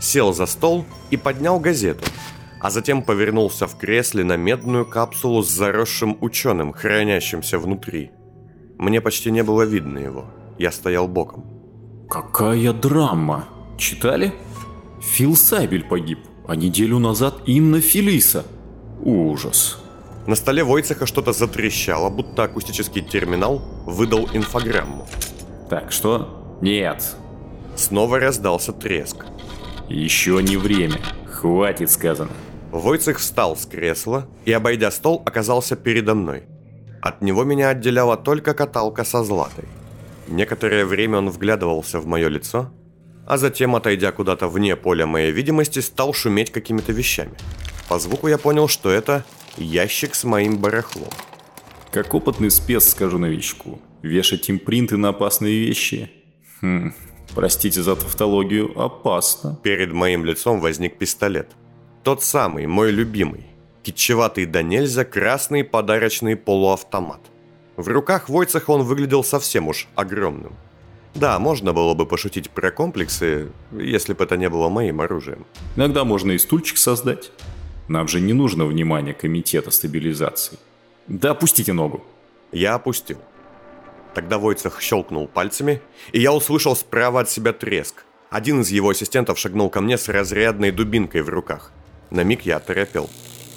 сел 0.00 0.32
за 0.32 0.46
стол 0.46 0.84
и 1.10 1.16
поднял 1.16 1.58
газету, 1.58 2.04
а 2.60 2.70
затем 2.70 3.02
повернулся 3.02 3.66
в 3.66 3.76
кресле 3.76 4.22
на 4.22 4.36
медную 4.36 4.86
капсулу 4.86 5.42
с 5.42 5.50
заросшим 5.50 6.16
ученым, 6.20 6.72
хранящимся 6.72 7.58
внутри. 7.58 8.12
Мне 8.78 9.00
почти 9.00 9.32
не 9.32 9.42
было 9.42 9.62
видно 9.62 9.98
его. 9.98 10.26
Я 10.58 10.70
стоял 10.70 11.08
боком. 11.08 11.51
Какая 12.12 12.74
драма! 12.74 13.48
Читали? 13.78 14.34
Фил 15.00 15.34
Сайбель 15.34 15.82
погиб, 15.82 16.18
а 16.46 16.54
неделю 16.54 16.98
назад 16.98 17.40
Инна 17.46 17.80
Фелиса. 17.80 18.44
Ужас. 19.02 19.78
На 20.26 20.34
столе 20.34 20.62
Войцеха 20.62 21.06
что-то 21.06 21.32
затрещало, 21.32 22.10
будто 22.10 22.42
акустический 22.42 23.00
терминал 23.00 23.62
выдал 23.86 24.28
инфограмму. 24.34 25.08
Так, 25.70 25.90
что? 25.90 26.58
Нет. 26.60 27.16
Снова 27.76 28.18
раздался 28.20 28.74
треск. 28.74 29.24
Еще 29.88 30.42
не 30.42 30.58
время. 30.58 31.00
Хватит 31.24 31.90
сказано. 31.90 32.32
Войцех 32.72 33.20
встал 33.20 33.56
с 33.56 33.64
кресла 33.64 34.26
и, 34.44 34.52
обойдя 34.52 34.90
стол, 34.90 35.22
оказался 35.24 35.76
передо 35.76 36.14
мной. 36.14 36.42
От 37.00 37.22
него 37.22 37.44
меня 37.44 37.70
отделяла 37.70 38.18
только 38.18 38.52
каталка 38.52 39.02
со 39.02 39.24
златой. 39.24 39.64
Некоторое 40.28 40.84
время 40.84 41.18
он 41.18 41.30
вглядывался 41.30 42.00
в 42.00 42.06
мое 42.06 42.28
лицо, 42.28 42.72
а 43.26 43.38
затем, 43.38 43.76
отойдя 43.76 44.12
куда-то 44.12 44.48
вне 44.48 44.76
поля 44.76 45.06
моей 45.06 45.32
видимости, 45.32 45.80
стал 45.80 46.12
шуметь 46.14 46.50
какими-то 46.50 46.92
вещами. 46.92 47.32
По 47.88 47.98
звуку 47.98 48.28
я 48.28 48.38
понял, 48.38 48.68
что 48.68 48.90
это 48.90 49.24
ящик 49.56 50.14
с 50.14 50.24
моим 50.24 50.58
барахлом. 50.58 51.10
Как 51.90 52.14
опытный 52.14 52.50
спец 52.50 52.88
скажу 52.88 53.18
новичку, 53.18 53.80
вешать 54.02 54.50
импринты 54.50 54.96
на 54.96 55.10
опасные 55.10 55.58
вещи? 55.58 56.10
Хм, 56.60 56.94
простите 57.34 57.82
за 57.82 57.96
тавтологию, 57.96 58.78
опасно. 58.80 59.58
Перед 59.62 59.92
моим 59.92 60.24
лицом 60.24 60.60
возник 60.60 60.98
пистолет– 60.98 61.50
тот 62.02 62.24
самый, 62.24 62.66
мой 62.66 62.90
любимый. 62.90 63.46
Китчеватый 63.84 64.44
до 64.44 64.64
нельзя 64.64 65.04
красный 65.04 65.62
подарочный 65.62 66.34
полуавтомат. 66.34 67.20
В 67.76 67.88
руках 67.88 68.28
Войцеха 68.28 68.70
он 68.70 68.82
выглядел 68.82 69.24
совсем 69.24 69.68
уж 69.68 69.88
огромным. 69.94 70.52
Да, 71.14 71.38
можно 71.38 71.72
было 71.72 71.94
бы 71.94 72.06
пошутить 72.06 72.50
про 72.50 72.70
комплексы, 72.70 73.48
если 73.70 74.14
бы 74.14 74.24
это 74.24 74.36
не 74.36 74.48
было 74.48 74.68
моим 74.68 75.00
оружием. 75.00 75.44
Иногда 75.76 76.04
можно 76.04 76.32
и 76.32 76.38
стульчик 76.38 76.78
создать. 76.78 77.30
Нам 77.88 78.08
же 78.08 78.20
не 78.20 78.32
нужно 78.32 78.64
внимание 78.64 79.14
комитета 79.14 79.70
стабилизации. 79.70 80.58
Да 81.08 81.32
опустите 81.32 81.72
ногу. 81.72 82.02
Я 82.52 82.74
опустил. 82.74 83.18
Тогда 84.14 84.38
Войцех 84.38 84.80
щелкнул 84.80 85.26
пальцами, 85.26 85.80
и 86.12 86.20
я 86.20 86.32
услышал 86.32 86.76
справа 86.76 87.20
от 87.20 87.30
себя 87.30 87.52
треск. 87.52 88.04
Один 88.30 88.60
из 88.62 88.70
его 88.70 88.90
ассистентов 88.90 89.38
шагнул 89.38 89.68
ко 89.68 89.80
мне 89.80 89.98
с 89.98 90.08
разрядной 90.08 90.70
дубинкой 90.70 91.22
в 91.22 91.28
руках– 91.28 91.72
на 92.12 92.24
миг 92.24 92.42
я 92.42 92.58
оторопел. 92.58 93.08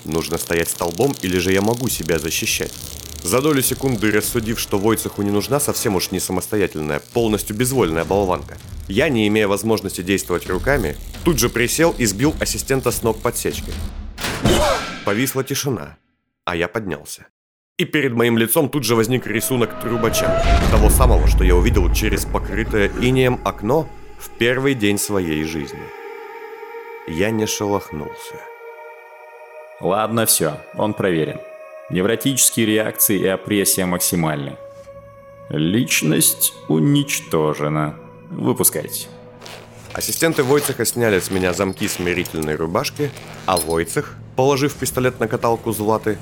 Нужно 0.06 0.38
стоять 0.38 0.70
столбом 0.70 1.14
или 1.22 1.38
же 1.40 1.52
я 1.52 1.62
могу 1.62 1.90
себя 1.90 2.20
защищать? 2.20 2.72
За 3.26 3.42
долю 3.42 3.64
секунды 3.64 4.12
рассудив, 4.12 4.60
что 4.60 4.78
Войцеху 4.78 5.24
не 5.24 5.32
нужна 5.32 5.60
совсем 5.60 5.96
уж 5.96 6.12
не 6.12 6.20
самостоятельная, 6.20 7.02
полностью 7.12 7.56
безвольная 7.56 8.06
болванка, 8.06 8.56
я, 8.88 9.10
не 9.10 9.28
имея 9.28 9.48
возможности 9.48 10.02
действовать 10.02 10.48
руками, 10.48 10.96
тут 11.24 11.40
же 11.40 11.50
присел 11.50 11.96
и 11.98 12.06
сбил 12.06 12.36
ассистента 12.40 12.92
с 12.92 13.02
ног 13.02 13.20
подсечкой. 13.20 13.74
Повисла 15.06 15.44
тишина, 15.44 15.98
а 16.46 16.56
я 16.56 16.68
поднялся. 16.68 17.26
И 17.80 17.86
перед 17.86 18.14
моим 18.14 18.38
лицом 18.38 18.70
тут 18.70 18.84
же 18.84 18.96
возник 18.96 19.26
рисунок 19.26 19.82
трубача, 19.82 20.46
того 20.70 20.92
самого, 20.92 21.26
что 21.28 21.44
я 21.44 21.56
увидел 21.56 21.92
через 21.92 22.26
покрытое 22.26 22.92
инеем 23.02 23.42
окно 23.44 23.90
в 24.20 24.30
первый 24.38 24.76
день 24.76 25.00
своей 25.00 25.44
жизни. 25.46 25.82
Я 27.08 27.32
не 27.32 27.48
шелохнулся. 27.48 28.36
Ладно, 29.82 30.28
все, 30.28 30.62
он 30.76 30.94
проверен. 30.94 31.40
Невротические 31.92 32.66
реакции 32.66 33.20
и 33.20 33.28
опрессия 33.28 33.86
максимальны. 33.86 34.58
Личность 35.50 36.54
уничтожена. 36.68 37.96
Выпускайте. 38.32 39.08
Ассистенты 39.94 40.44
Войцеха 40.44 40.84
сняли 40.84 41.20
с 41.20 41.30
меня 41.30 41.54
замки 41.54 41.88
смирительной 41.88 42.56
рубашки, 42.56 43.12
а 43.46 43.58
Войцех, 43.58 44.16
положив 44.36 44.74
пистолет 44.74 45.20
на 45.20 45.28
каталку 45.28 45.72
Златы, 45.72 46.18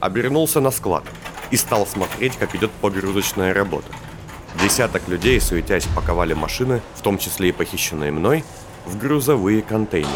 обернулся 0.00 0.60
на 0.60 0.70
склад 0.70 1.04
и 1.50 1.56
стал 1.56 1.86
смотреть, 1.86 2.36
как 2.36 2.54
идет 2.54 2.70
погрузочная 2.82 3.54
работа. 3.54 3.88
Десяток 4.62 5.08
людей, 5.08 5.40
суетясь, 5.40 5.86
паковали 5.96 6.34
машины, 6.34 6.82
в 6.94 7.00
том 7.00 7.16
числе 7.16 7.48
и 7.48 7.52
похищенные 7.52 8.12
мной, 8.12 8.44
в 8.84 8.98
грузовые 8.98 9.62
контейнеры. 9.62 10.10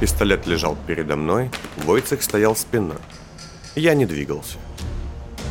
Пистолет 0.00 0.46
лежал 0.46 0.76
передо 0.86 1.16
мной, 1.16 1.50
Войцех 1.84 2.22
стоял 2.22 2.54
спиной. 2.54 2.98
Я 3.76 3.92
не 3.92 4.06
двигался. 4.06 4.56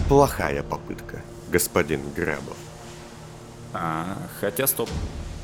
Плохая 0.10 0.64
попытка, 0.64 1.22
господин 1.52 2.02
Грабов. 2.16 2.58
А, 3.72 4.18
хотя 4.40 4.66
стоп. 4.66 4.90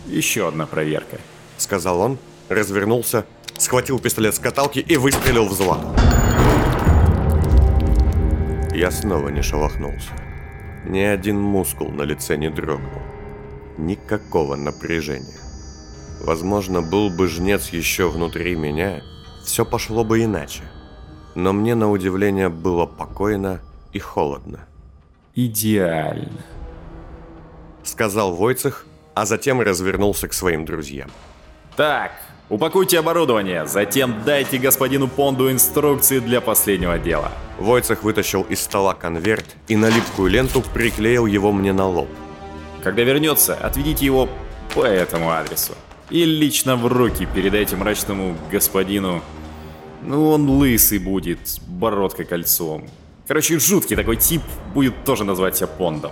Еще 0.07 0.47
одна 0.47 0.65
проверка. 0.65 1.19
Сказал 1.57 2.01
он, 2.01 2.17
развернулся, 2.50 3.27
схватил 3.59 4.00
пистолет 4.00 4.33
с 4.33 4.39
каталки 4.39 4.79
и 4.79 4.97
выстрелил 4.97 5.45
в 5.45 5.53
злату. 5.53 5.93
Я 8.73 8.89
снова 8.89 9.29
не 9.29 9.43
шелохнулся. 9.43 10.09
Ни 10.83 11.01
один 11.01 11.39
мускул 11.39 11.89
на 11.91 12.01
лице 12.01 12.35
не 12.35 12.50
дрогнул. 12.50 13.03
Никакого 13.77 14.55
напряжения. 14.55 15.39
Возможно, 16.19 16.81
был 16.81 17.11
бы 17.11 17.27
жнец 17.27 17.69
еще 17.69 18.09
внутри 18.09 18.55
меня, 18.55 19.03
все 19.45 19.65
пошло 19.65 20.03
бы 20.03 20.23
иначе. 20.23 20.63
Но 21.35 21.53
мне, 21.53 21.75
на 21.75 21.89
удивление, 21.89 22.50
было 22.50 22.85
покойно 22.85 23.61
и 23.93 24.00
холодно. 24.00 24.59
«Идеально»,— 25.35 26.45
сказал 27.83 28.35
Войцех, 28.35 28.85
а 29.13 29.25
затем 29.25 29.61
развернулся 29.61 30.27
к 30.27 30.33
своим 30.33 30.65
друзьям. 30.65 31.09
«Так, 31.77 32.11
упакуйте 32.50 33.00
оборудование, 33.00 33.65
затем 33.65 34.23
дайте 34.25 34.57
господину 34.57 35.07
Понду 35.07 35.50
инструкции 35.50 36.19
для 36.19 36.41
последнего 36.41 37.00
дела». 37.00 37.31
Войцех 37.59 38.03
вытащил 38.03 38.41
из 38.43 38.61
стола 38.61 38.93
конверт 38.93 39.45
и 39.69 39.77
на 39.77 39.89
липкую 39.89 40.29
ленту 40.29 40.61
приклеил 40.73 41.25
его 41.25 41.51
мне 41.53 41.71
на 41.71 41.88
лоб. 41.88 42.09
«Когда 42.83 43.03
вернется, 43.03 43.55
отведите 43.55 44.05
его 44.05 44.27
по 44.75 44.83
этому 44.83 45.31
адресу 45.31 45.73
и 46.11 46.25
лично 46.25 46.75
в 46.75 46.88
руки 46.88 47.25
передайте 47.25 47.77
мрачному 47.77 48.35
господину. 48.51 49.23
Ну, 50.03 50.29
он 50.29 50.50
лысый 50.50 51.00
будет, 51.00 51.48
с 51.48 51.60
бородкой 51.60 52.25
кольцом. 52.25 52.89
Короче, 53.27 53.60
жуткий 53.60 53.96
такой 53.96 54.17
тип 54.17 54.41
будет 54.74 55.03
тоже 55.03 55.24
назвать 55.24 55.58
себя 55.58 55.67
Пондом. 55.67 56.12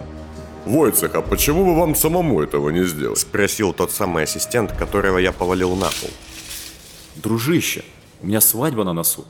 Войцех, 0.65 1.15
а 1.15 1.21
почему 1.21 1.65
бы 1.65 1.75
вам 1.75 1.95
самому 1.95 2.41
этого 2.41 2.69
не 2.69 2.83
сделать? 2.83 3.19
Спросил 3.19 3.73
тот 3.73 3.91
самый 3.91 4.23
ассистент, 4.23 4.71
которого 4.73 5.17
я 5.17 5.31
повалил 5.31 5.75
на 5.75 5.87
пол. 5.87 6.09
Дружище, 7.15 7.83
у 8.21 8.27
меня 8.27 8.41
свадьба 8.41 8.83
на 8.83 8.93
носу. 8.93 9.25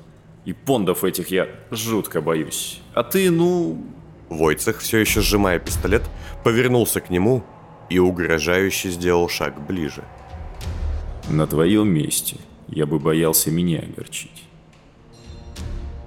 И 0.45 0.53
пондов 0.53 1.03
этих 1.03 1.29
я 1.29 1.47
жутко 1.71 2.21
боюсь. 2.21 2.81
А 2.93 3.03
ты, 3.03 3.29
ну, 3.29 3.81
Войцех, 4.29 4.79
все 4.79 4.99
еще 4.99 5.21
сжимая 5.21 5.59
пистолет, 5.59 6.03
повернулся 6.43 7.01
к 7.01 7.09
нему 7.09 7.43
и 7.89 7.97
угрожающе 7.97 8.89
сделал 8.91 9.27
шаг 9.27 9.65
ближе. 9.65 10.03
«На 11.29 11.47
твоем 11.47 11.89
месте 11.89 12.37
я 12.67 12.85
бы 12.85 12.99
боялся 12.99 13.51
меня 13.51 13.79
огорчить». 13.79 14.48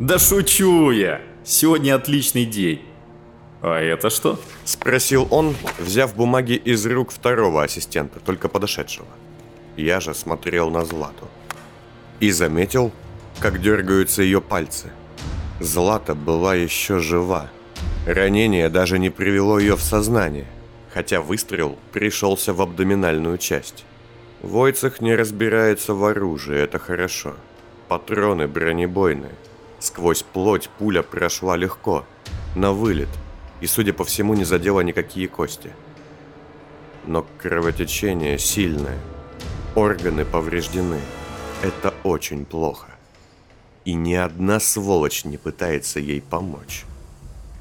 «Да 0.02 0.18
шучу 0.18 0.90
я! 0.90 1.20
Сегодня 1.44 1.94
отличный 1.94 2.44
день!» 2.44 2.82
«А 3.60 3.78
это 3.78 4.10
что?»– 4.10 4.36
спросил 4.64 5.28
он, 5.30 5.54
взяв 5.78 6.16
бумаги 6.16 6.54
из 6.54 6.84
рук 6.86 7.12
второго 7.12 7.62
ассистента, 7.62 8.18
только 8.18 8.48
подошедшего. 8.48 9.06
Я 9.76 10.00
же 10.00 10.12
смотрел 10.12 10.70
на 10.70 10.84
Злату. 10.84 11.28
И 12.18 12.32
заметил, 12.32 12.90
как 13.38 13.62
дергаются 13.62 14.24
ее 14.24 14.40
пальцы. 14.40 14.90
Злата 15.60 16.16
была 16.16 16.56
еще 16.56 16.98
жива. 16.98 17.48
Ранение 18.04 18.68
даже 18.70 18.98
не 18.98 19.10
привело 19.10 19.60
ее 19.60 19.76
в 19.76 19.82
сознание, 19.82 20.46
хотя 20.92 21.20
выстрел 21.20 21.78
пришелся 21.92 22.52
в 22.52 22.60
абдоминальную 22.60 23.38
часть. 23.38 23.84
Войцех 24.42 25.00
не 25.00 25.14
разбирается 25.14 25.94
в 25.94 26.04
оружии, 26.04 26.58
это 26.58 26.80
хорошо. 26.80 27.34
Патроны 27.86 28.48
бронебойные. 28.48 29.36
Сквозь 29.82 30.22
плоть 30.22 30.68
пуля 30.78 31.02
прошла 31.02 31.56
легко, 31.56 32.06
на 32.54 32.70
вылет, 32.70 33.08
и, 33.60 33.66
судя 33.66 33.92
по 33.92 34.04
всему, 34.04 34.34
не 34.34 34.44
задела 34.44 34.80
никакие 34.80 35.26
кости. 35.26 35.70
Но 37.04 37.26
кровотечение 37.38 38.38
сильное, 38.38 38.96
органы 39.74 40.24
повреждены. 40.24 41.00
Это 41.64 41.92
очень 42.04 42.44
плохо. 42.44 42.86
И 43.84 43.94
ни 43.94 44.14
одна 44.14 44.60
сволочь 44.60 45.24
не 45.24 45.36
пытается 45.36 45.98
ей 45.98 46.22
помочь. 46.22 46.84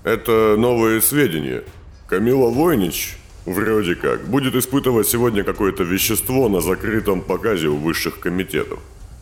Это 0.04 0.58
новые 0.60 1.02
сведения. 1.02 1.64
Камила 2.06 2.52
Войнич, 2.52 3.18
вроде 3.48 3.96
как, 3.96 4.28
будет 4.28 4.54
испытывать 4.54 5.08
сегодня 5.08 5.44
какое-то 5.44 5.82
вещество 5.82 6.50
на 6.50 6.62
закрытом 6.62 7.22
показе 7.22 7.70
у 7.70 7.78
высших 7.78 8.20
комитетов. 8.20 8.80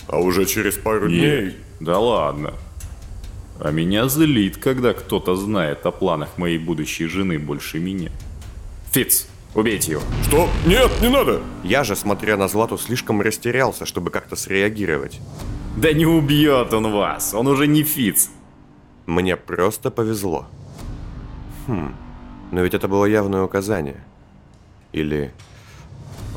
А 0.10 0.20
уже 0.20 0.44
через 0.44 0.76
пару 0.76 1.08
Нет, 1.08 1.18
дней... 1.18 1.56
Да 1.80 1.98
ладно. 1.98 2.56
А 3.62 3.72
меня 3.72 4.08
злит, 4.08 4.58
когда 4.58 4.94
кто-то 4.94 5.36
знает 5.36 5.86
о 5.86 5.92
планах 5.92 6.38
моей 6.38 6.58
будущей 6.58 7.08
жены 7.08 7.38
больше 7.38 7.80
меня. 7.80 8.10
Фиц, 8.92 9.28
убейте 9.54 9.92
его. 9.92 10.02
Что? 10.24 10.48
Нет, 10.66 10.90
не 11.02 11.10
надо! 11.10 11.42
Я 11.64 11.84
же, 11.84 11.98
смотря 11.98 12.38
на 12.38 12.48
Злату, 12.48 12.78
слишком 12.78 13.20
растерялся, 13.22 13.86
чтобы 13.86 14.12
как-то 14.12 14.38
среагировать. 14.38 15.20
Да 15.76 15.92
не 15.92 16.06
убьет 16.06 16.74
он 16.74 16.92
вас, 16.92 17.34
он 17.34 17.48
уже 17.48 17.68
не 17.68 17.84
Фиц. 17.84 18.30
Мне 19.06 19.36
просто 19.36 19.92
повезло. 19.92 20.48
Хм, 21.68 21.94
но 22.52 22.62
ведь 22.62 22.74
это 22.74 22.88
было 22.88 23.06
явное 23.06 23.44
указание. 23.44 24.04
Или... 24.94 25.34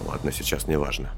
Ладно, 0.07 0.33
сейчас 0.33 0.67
не 0.67 0.77
важно. 0.77 1.11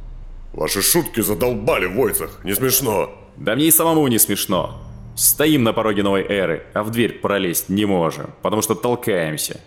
Ваши 0.52 0.82
шутки 0.82 1.20
задолбали 1.20 1.87
в 1.87 1.94
войцах, 1.94 2.44
не 2.44 2.54
смешно. 2.54 3.11
Да 3.37 3.56
мне 3.56 3.68
и 3.68 3.70
самому 3.70 4.06
не 4.08 4.18
смешно. 4.18 4.80
Стоим 5.16 5.62
на 5.62 5.73
пороге 5.73 6.02
новой 6.02 6.23
эры, 6.23 6.64
а 6.75 6.83
в 6.83 6.90
дверь 6.90 7.21
пролезть 7.21 7.68
не 7.68 7.85
можем, 7.85 8.30
потому 8.42 8.62
что 8.62 8.75
толкаемся. 8.75 9.61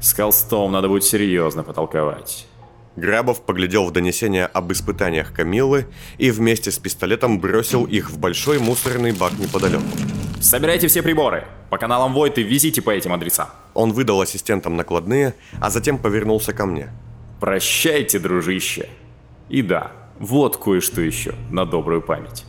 С 0.00 0.12
Холстом 0.12 0.72
надо 0.72 0.88
будет 0.88 1.04
серьезно 1.04 1.62
потолковать. 1.62 2.46
Грабов 2.96 3.42
поглядел 3.42 3.84
в 3.84 3.92
донесение 3.92 4.46
об 4.46 4.72
испытаниях 4.72 5.32
Камиллы 5.32 5.86
и 6.18 6.32
вместе 6.32 6.72
с 6.72 6.78
пистолетом 6.78 7.38
бросил 7.38 7.84
их 7.84 8.10
в 8.10 8.18
большой 8.18 8.58
мусорный 8.58 9.12
бак 9.12 9.38
неподалеку. 9.38 9.84
Собирайте 10.40 10.88
все 10.88 11.02
приборы. 11.02 11.46
По 11.70 11.78
каналам 11.78 12.12
Войт 12.12 12.38
и 12.38 12.42
везите 12.42 12.82
по 12.82 12.90
этим 12.90 13.12
адресам. 13.12 13.48
Он 13.74 13.92
выдал 13.92 14.20
ассистентам 14.20 14.76
накладные, 14.76 15.34
а 15.60 15.70
затем 15.70 15.98
повернулся 15.98 16.52
ко 16.52 16.66
мне. 16.66 16.90
Прощайте, 17.38 18.18
дружище. 18.18 18.88
И 19.48 19.62
да, 19.62 19.92
вот 20.18 20.56
кое-что 20.56 21.00
еще 21.00 21.34
на 21.50 21.64
добрую 21.64 22.02
память. 22.02 22.44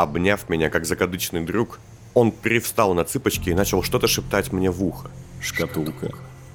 Обняв 0.00 0.48
меня 0.48 0.70
как 0.70 0.86
закадычный 0.86 1.44
друг, 1.44 1.78
он 2.14 2.32
привстал 2.32 2.94
на 2.94 3.04
цыпочки 3.04 3.50
и 3.50 3.54
начал 3.54 3.82
что-то 3.82 4.06
шептать 4.06 4.50
мне 4.50 4.70
в 4.70 4.82
ухо. 4.82 5.10
Шкатулка. 5.42 6.08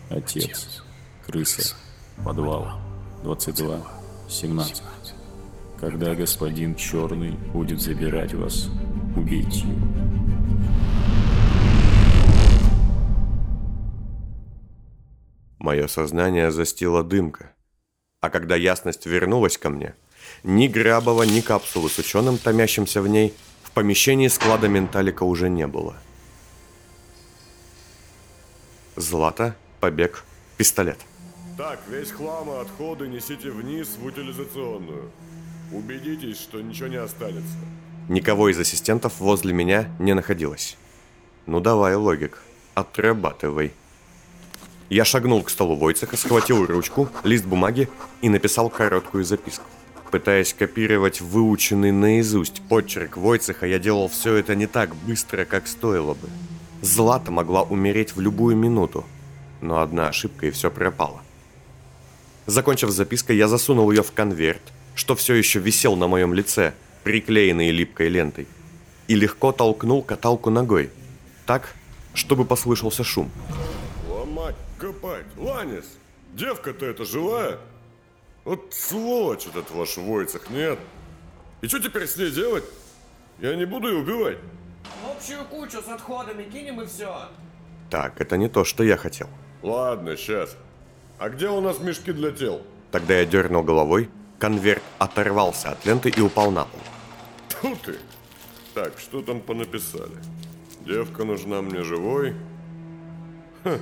Отец. 0.10 0.82
Крыса. 1.28 1.76
Подвал. 2.24 2.80
22. 3.22 3.86
17. 4.28 4.82
Когда 5.80 6.15
господин 6.15 6.74
Черный 6.74 7.34
будет 7.54 7.80
забирать 7.82 8.34
вас, 8.34 8.67
убейте 9.15 9.60
его. 9.60 9.88
Мое 15.60 15.86
сознание 15.86 16.50
застила 16.50 17.04
дымка. 17.04 17.52
А 18.22 18.32
когда 18.32 18.56
ясность 18.56 19.06
вернулась 19.06 19.60
ко 19.60 19.69
мне, 19.69 19.93
ни 20.43 20.67
Грабова, 20.67 21.24
ни 21.24 21.41
капсулы 21.41 21.89
с 21.89 21.98
ученым, 21.98 22.38
томящимся 22.38 23.02
в 23.02 23.08
ней, 23.08 23.34
помещении 23.76 24.30
склада 24.30 24.68
менталика 24.68 25.24
уже 25.24 25.50
не 25.50 25.68
было. 25.68 25.96
Злата, 28.96 29.56
побег, 29.82 30.24
пистолет. 30.58 30.98
Так, 31.58 31.82
весь 31.90 32.12
хлам 32.12 32.50
и 32.50 32.62
отходы 32.62 33.08
несите 33.08 33.52
вниз 33.52 33.98
в 34.00 34.06
утилизационную. 34.06 35.12
Убедитесь, 35.72 36.40
что 36.40 36.62
ничего 36.62 36.88
не 36.88 36.96
останется. 36.96 37.58
Никого 38.08 38.50
из 38.50 38.60
ассистентов 38.60 39.20
возле 39.20 39.54
меня 39.54 39.90
не 40.00 40.14
находилось. 40.14 40.78
Ну 41.46 41.60
давай, 41.60 41.96
логик, 41.96 42.42
отрабатывай. 42.76 43.74
Я 44.90 45.04
шагнул 45.04 45.44
к 45.44 45.50
столу 45.50 45.76
Войцеха, 45.76 46.16
схватил 46.16 46.66
ручку, 46.66 47.10
лист 47.24 47.46
бумаги 47.46 47.90
и 48.22 48.30
написал 48.30 48.70
короткую 48.70 49.26
записку. 49.26 49.66
Пытаясь 50.15 50.54
копировать 50.54 51.19
выученный 51.19 51.91
наизусть 51.91 52.62
почерк 52.69 53.17
Войцеха, 53.17 53.65
я 53.67 53.80
делал 53.80 54.08
все 54.08 54.36
это 54.36 54.56
не 54.56 54.65
так 54.65 54.95
быстро, 54.95 55.43
как 55.43 55.67
стоило 55.67 56.13
бы. 56.13 56.30
Злата 56.82 57.32
могла 57.32 57.63
умереть 57.63 58.15
в 58.15 58.21
любую 58.21 58.56
минуту, 58.56 59.04
но 59.60 59.82
одна 59.82 60.08
ошибка 60.08 60.45
и 60.45 60.51
все 60.51 60.71
пропало. 60.71 61.21
Закончив 62.45 62.91
запиской, 62.91 63.36
я 63.36 63.49
засунул 63.49 63.91
ее 63.91 64.04
в 64.04 64.13
конверт, 64.13 64.62
что 64.95 65.17
все 65.17 65.34
еще 65.34 65.60
висел 65.60 65.97
на 65.97 66.08
моем 66.08 66.34
лице, 66.34 66.73
приклеенный 67.04 67.71
липкой 67.71 68.08
лентой, 68.08 68.47
и 69.10 69.15
легко 69.15 69.51
толкнул 69.51 70.01
каталку 70.01 70.49
ногой, 70.49 70.91
так, 71.45 71.75
чтобы 72.13 72.45
послышался 72.45 73.04
шум. 73.04 73.30
Ломать, 74.08 74.56
копать, 74.80 75.25
Ланис, 75.36 75.84
девка-то 76.36 76.86
эта 76.86 77.04
живая? 77.04 77.58
Вот 78.45 78.73
сволочь 78.73 79.47
этот 79.47 79.71
ваш 79.71 79.97
Войцех, 79.97 80.49
нет? 80.51 80.77
И 81.62 81.67
что 81.67 81.79
теперь 81.79 82.08
с 82.08 82.15
ней 82.15 82.29
делать? 82.29 82.63
Я 83.39 83.55
не 83.55 83.65
буду 83.65 83.89
ее 83.89 83.97
убивать. 83.97 84.38
В 85.03 85.12
общую 85.17 85.43
кучу 85.45 85.81
с 85.81 85.88
отходами 85.88 86.43
кинем 86.43 86.79
и 86.81 86.86
все. 86.86 87.27
Так, 87.89 88.21
это 88.21 88.38
не 88.38 88.47
то, 88.47 88.63
что 88.63 88.84
я 88.84 88.97
хотел. 88.97 89.27
Ладно, 89.63 90.15
сейчас. 90.15 90.55
А 91.17 91.29
где 91.29 91.49
у 91.49 91.60
нас 91.60 91.79
мешки 91.79 92.12
для 92.12 92.31
тел? 92.31 92.62
Тогда 92.91 93.15
я 93.15 93.25
дернул 93.25 93.63
головой, 93.63 94.10
конверт 94.38 94.84
оторвался 94.99 95.71
от 95.71 95.84
ленты 95.86 96.10
и 96.10 96.21
упал 96.21 96.51
на 96.51 96.65
пол. 96.65 96.79
Тьфу 97.49 97.75
ты! 97.84 97.95
Так, 98.75 98.99
что 98.99 99.23
там 99.23 99.41
понаписали? 99.41 100.17
Девка 100.81 101.23
нужна 101.23 101.63
мне 101.63 101.81
живой. 101.81 102.36
Ха. 103.63 103.79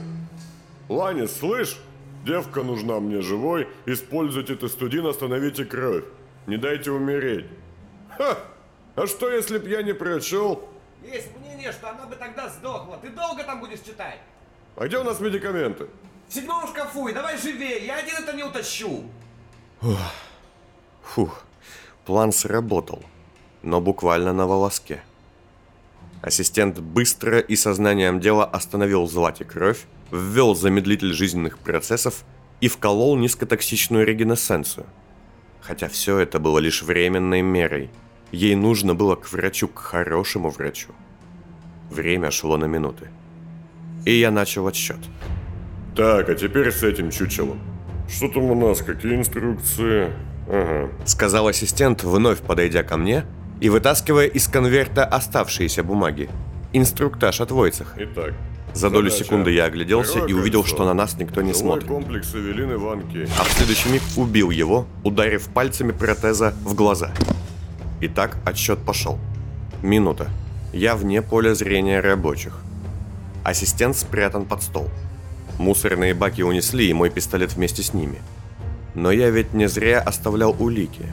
Ланис, 0.87 1.35
слышь? 1.35 1.77
Девка 2.23 2.63
нужна 2.63 2.99
мне 2.99 3.21
живой. 3.21 3.67
Используйте 3.85 4.55
тестудин, 4.55 5.05
остановите 5.05 5.65
кровь. 5.65 6.05
Не 6.47 6.57
дайте 6.57 6.91
умереть. 6.91 7.45
Ха! 8.17 8.37
А 8.95 9.07
что, 9.07 9.29
если 9.29 9.57
б 9.57 9.69
я 9.69 9.81
не 9.81 9.93
прочел? 9.93 10.67
Есть 11.03 11.35
мнение, 11.37 11.71
что 11.71 11.89
она 11.89 12.05
бы 12.05 12.15
тогда 12.15 12.49
сдохла. 12.49 12.97
Ты 13.01 13.09
долго 13.09 13.43
там 13.43 13.59
будешь 13.59 13.79
читать? 13.79 14.19
А 14.75 14.87
где 14.87 14.97
у 14.99 15.03
нас 15.03 15.19
медикаменты? 15.19 15.87
В 16.29 16.33
седьмом 16.33 16.67
шкафу, 16.67 17.07
и 17.07 17.13
давай 17.13 17.37
живее, 17.37 17.85
я 17.85 17.97
один 17.97 18.15
это 18.15 18.33
не 18.33 18.43
утащу. 18.43 19.03
Фух, 21.03 21.43
план 22.05 22.31
сработал, 22.31 23.03
но 23.61 23.81
буквально 23.81 24.33
на 24.33 24.47
волоске. 24.47 25.03
Ассистент 26.21 26.79
быстро 26.79 27.39
и 27.39 27.55
сознанием 27.55 28.19
дела 28.19 28.45
остановил 28.45 29.07
Злате 29.07 29.43
кровь, 29.43 29.85
ввел 30.13 30.55
замедлитель 30.55 31.11
жизненных 31.13 31.57
процессов 31.57 32.23
и 32.61 32.67
вколол 32.67 33.17
низкотоксичную 33.17 34.05
регенесценцию. 34.05 34.85
Хотя 35.61 35.87
все 35.87 36.19
это 36.19 36.39
было 36.39 36.59
лишь 36.59 36.83
временной 36.83 37.41
мерой. 37.41 37.89
Ей 38.31 38.55
нужно 38.55 38.95
было 38.95 39.15
к 39.15 39.31
врачу, 39.31 39.67
к 39.67 39.79
хорошему 39.79 40.49
врачу. 40.49 40.89
Время 41.89 42.31
шло 42.31 42.57
на 42.57 42.65
минуты. 42.65 43.09
И 44.05 44.13
я 44.13 44.31
начал 44.31 44.67
отсчет. 44.67 44.99
Так, 45.95 46.29
а 46.29 46.35
теперь 46.35 46.71
с 46.71 46.83
этим 46.83 47.11
чучелом. 47.11 47.59
Что 48.09 48.27
там 48.27 48.43
у 48.43 48.55
нас, 48.55 48.81
какие 48.81 49.15
инструкции? 49.15 50.11
Ага. 50.47 50.89
Сказал 51.05 51.47
ассистент, 51.47 52.03
вновь 52.03 52.41
подойдя 52.41 52.83
ко 52.83 52.97
мне 52.97 53.25
и 53.61 53.69
вытаскивая 53.69 54.27
из 54.27 54.47
конверта 54.47 55.05
оставшиеся 55.05 55.83
бумаги. 55.83 56.29
Инструктаж 56.73 57.39
от 57.39 57.51
Войцеха. 57.51 57.95
Итак, 57.97 58.33
За 58.73 58.89
долю 58.89 59.11
секунды 59.11 59.51
я 59.51 59.65
огляделся 59.65 60.25
и 60.25 60.33
увидел, 60.33 60.65
что 60.65 60.83
на 60.83 60.93
нас 60.93 61.17
никто 61.17 61.41
не 61.41 61.53
смотрит. 61.53 61.87
комплекс 61.87 62.33
Эвелины 62.33 62.77
Ванки. 62.77 63.27
А 63.39 63.43
в 63.43 63.51
следующий 63.51 63.89
миг 63.89 64.01
убил 64.17 64.49
его, 64.49 64.87
ударив 65.03 65.47
пальцами 65.49 65.91
протеза 65.91 66.53
в 66.63 66.73
глаза. 66.73 67.11
Итак, 68.01 68.37
отсчет 68.45 68.79
пошел. 68.79 69.19
Минута. 69.83 70.29
Я 70.73 70.95
вне 70.95 71.21
поля 71.21 71.53
зрения 71.53 71.99
рабочих. 71.99 72.59
Ассистент 73.43 73.95
спрятан 73.95 74.45
под 74.45 74.63
стол. 74.63 74.89
Мусорные 75.59 76.15
баки 76.15 76.41
унесли, 76.41 76.89
и 76.89 76.93
мой 76.93 77.11
пистолет 77.11 77.53
вместе 77.53 77.83
с 77.83 77.93
ними. 77.93 78.17
Но 78.95 79.11
я 79.11 79.29
ведь 79.29 79.53
не 79.53 79.67
зря 79.67 79.99
оставлял 79.99 80.55
улики. 80.57 81.05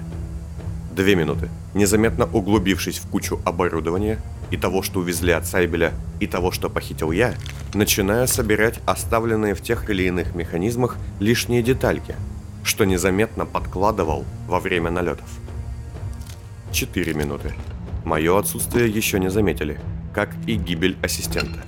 Две 0.96 1.14
минуты. 1.14 1.50
Незаметно 1.74 2.24
углубившись 2.24 2.98
в 2.98 3.08
кучу 3.08 3.40
оборудования 3.44 4.18
и 4.50 4.56
того, 4.56 4.82
что 4.82 5.00
увезли 5.00 5.32
от 5.32 5.46
Сайбеля, 5.46 5.92
и 6.18 6.26
того, 6.26 6.50
что 6.52 6.68
похитил 6.68 7.12
я, 7.12 7.34
начинаю 7.74 8.26
собирать 8.28 8.80
оставленные 8.86 9.54
в 9.54 9.62
тех 9.62 9.88
или 9.90 10.04
иных 10.04 10.34
механизмах 10.34 10.96
лишние 11.18 11.62
детальки, 11.62 12.14
что 12.64 12.84
незаметно 12.84 13.46
подкладывал 13.46 14.24
во 14.46 14.60
время 14.60 14.90
налетов. 14.90 15.28
Четыре 16.72 17.14
минуты. 17.14 17.54
Мое 18.04 18.38
отсутствие 18.38 18.88
еще 18.88 19.18
не 19.18 19.30
заметили, 19.30 19.80
как 20.14 20.30
и 20.46 20.54
гибель 20.54 20.96
ассистента. 21.02 21.60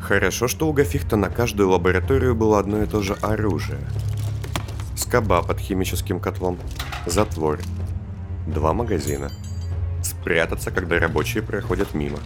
Хорошо, 0.00 0.48
что 0.48 0.68
у 0.68 0.72
Гафихта 0.72 1.16
на 1.16 1.28
каждую 1.28 1.70
лабораторию 1.70 2.34
было 2.34 2.58
одно 2.58 2.82
и 2.82 2.86
то 2.86 3.02
же 3.02 3.14
оружие. 3.20 3.80
Скоба 4.96 5.42
под 5.42 5.58
химическим 5.58 6.20
котлом, 6.20 6.58
затвор, 7.06 7.60
два 8.46 8.72
магазина. 8.72 9.30
Спрятаться, 10.28 10.70
когда 10.70 10.98
рабочие 10.98 11.42
проходят 11.42 11.94
мимо. 11.94 12.18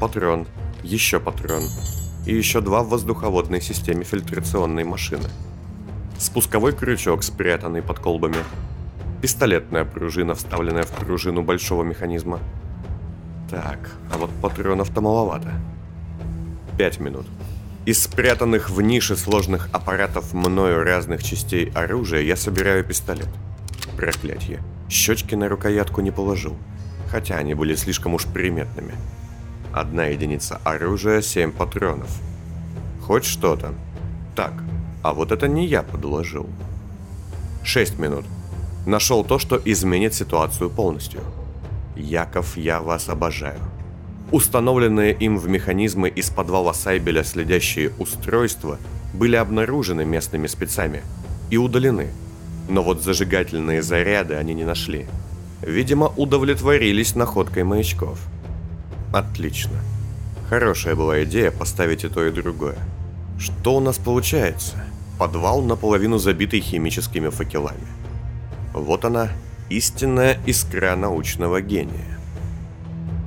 Патрон, 0.00 0.48
еще 0.82 1.20
патрон. 1.20 1.62
И 2.26 2.34
еще 2.34 2.60
два 2.60 2.82
в 2.82 2.88
воздуховодной 2.88 3.60
системе 3.60 4.02
фильтрационной 4.02 4.82
машины. 4.82 5.28
Спусковой 6.18 6.72
крючок, 6.72 7.22
спрятанный 7.22 7.82
под 7.82 8.00
колбами. 8.00 8.38
Пистолетная 9.22 9.84
пружина, 9.84 10.34
вставленная 10.34 10.82
в 10.82 10.90
пружину 10.90 11.42
большого 11.42 11.84
механизма. 11.84 12.40
Так, 13.48 13.78
а 14.12 14.18
вот 14.18 14.30
патронов-то 14.42 15.00
маловато. 15.00 15.52
Пять 16.76 16.98
минут. 16.98 17.26
Из 17.86 18.02
спрятанных 18.02 18.70
в 18.70 18.80
нише 18.80 19.14
сложных 19.14 19.68
аппаратов 19.70 20.34
мною 20.34 20.82
разных 20.82 21.22
частей 21.22 21.70
оружия 21.76 22.22
я 22.22 22.34
собираю 22.34 22.82
пистолет. 22.82 23.28
Проклятье. 23.96 24.58
Щечки 24.88 25.36
на 25.36 25.48
рукоятку 25.48 26.00
не 26.00 26.10
положил, 26.10 26.56
хотя 27.10 27.36
они 27.36 27.54
были 27.54 27.74
слишком 27.74 28.14
уж 28.14 28.24
приметными. 28.24 28.94
Одна 29.72 30.06
единица 30.06 30.60
оружия, 30.64 31.20
семь 31.20 31.52
патронов. 31.52 32.10
Хоть 33.02 33.24
что-то. 33.24 33.74
Так, 34.36 34.52
а 35.02 35.12
вот 35.12 35.32
это 35.32 35.48
не 35.48 35.66
я 35.66 35.82
подложил. 35.82 36.48
Шесть 37.62 37.98
минут. 37.98 38.24
Нашел 38.86 39.24
то, 39.24 39.38
что 39.38 39.60
изменит 39.64 40.14
ситуацию 40.14 40.70
полностью. 40.70 41.20
Яков, 41.96 42.56
я 42.56 42.80
вас 42.80 43.08
обожаю. 43.08 43.58
Установленные 44.32 45.12
им 45.12 45.36
в 45.38 45.48
механизмы 45.48 46.08
из 46.08 46.30
подвала 46.30 46.72
Сайбеля 46.72 47.24
следящие 47.24 47.92
устройства 47.98 48.78
были 49.12 49.36
обнаружены 49.36 50.04
местными 50.04 50.46
спецами 50.46 51.02
и 51.50 51.56
удалены– 51.56 52.10
но 52.70 52.82
вот 52.84 53.02
зажигательные 53.02 53.82
заряды 53.82 54.34
они 54.34 54.54
не 54.54 54.64
нашли. 54.64 55.06
Видимо, 55.62 56.06
удовлетворились 56.16 57.14
находкой 57.14 57.64
маячков. 57.64 58.18
Отлично. 59.12 59.78
Хорошая 60.48 60.94
была 60.94 61.22
идея 61.24 61.50
поставить 61.50 62.04
и 62.04 62.08
то, 62.08 62.24
и 62.26 62.30
другое. 62.30 62.78
Что 63.38 63.76
у 63.76 63.80
нас 63.80 63.98
получается? 63.98 64.76
Подвал 65.18 65.62
наполовину 65.62 66.18
забитый 66.18 66.60
химическими 66.60 67.28
факелами. 67.28 67.86
Вот 68.72 69.04
она, 69.04 69.28
истинная 69.68 70.38
искра 70.46 70.96
научного 70.96 71.60
гения. 71.60 72.18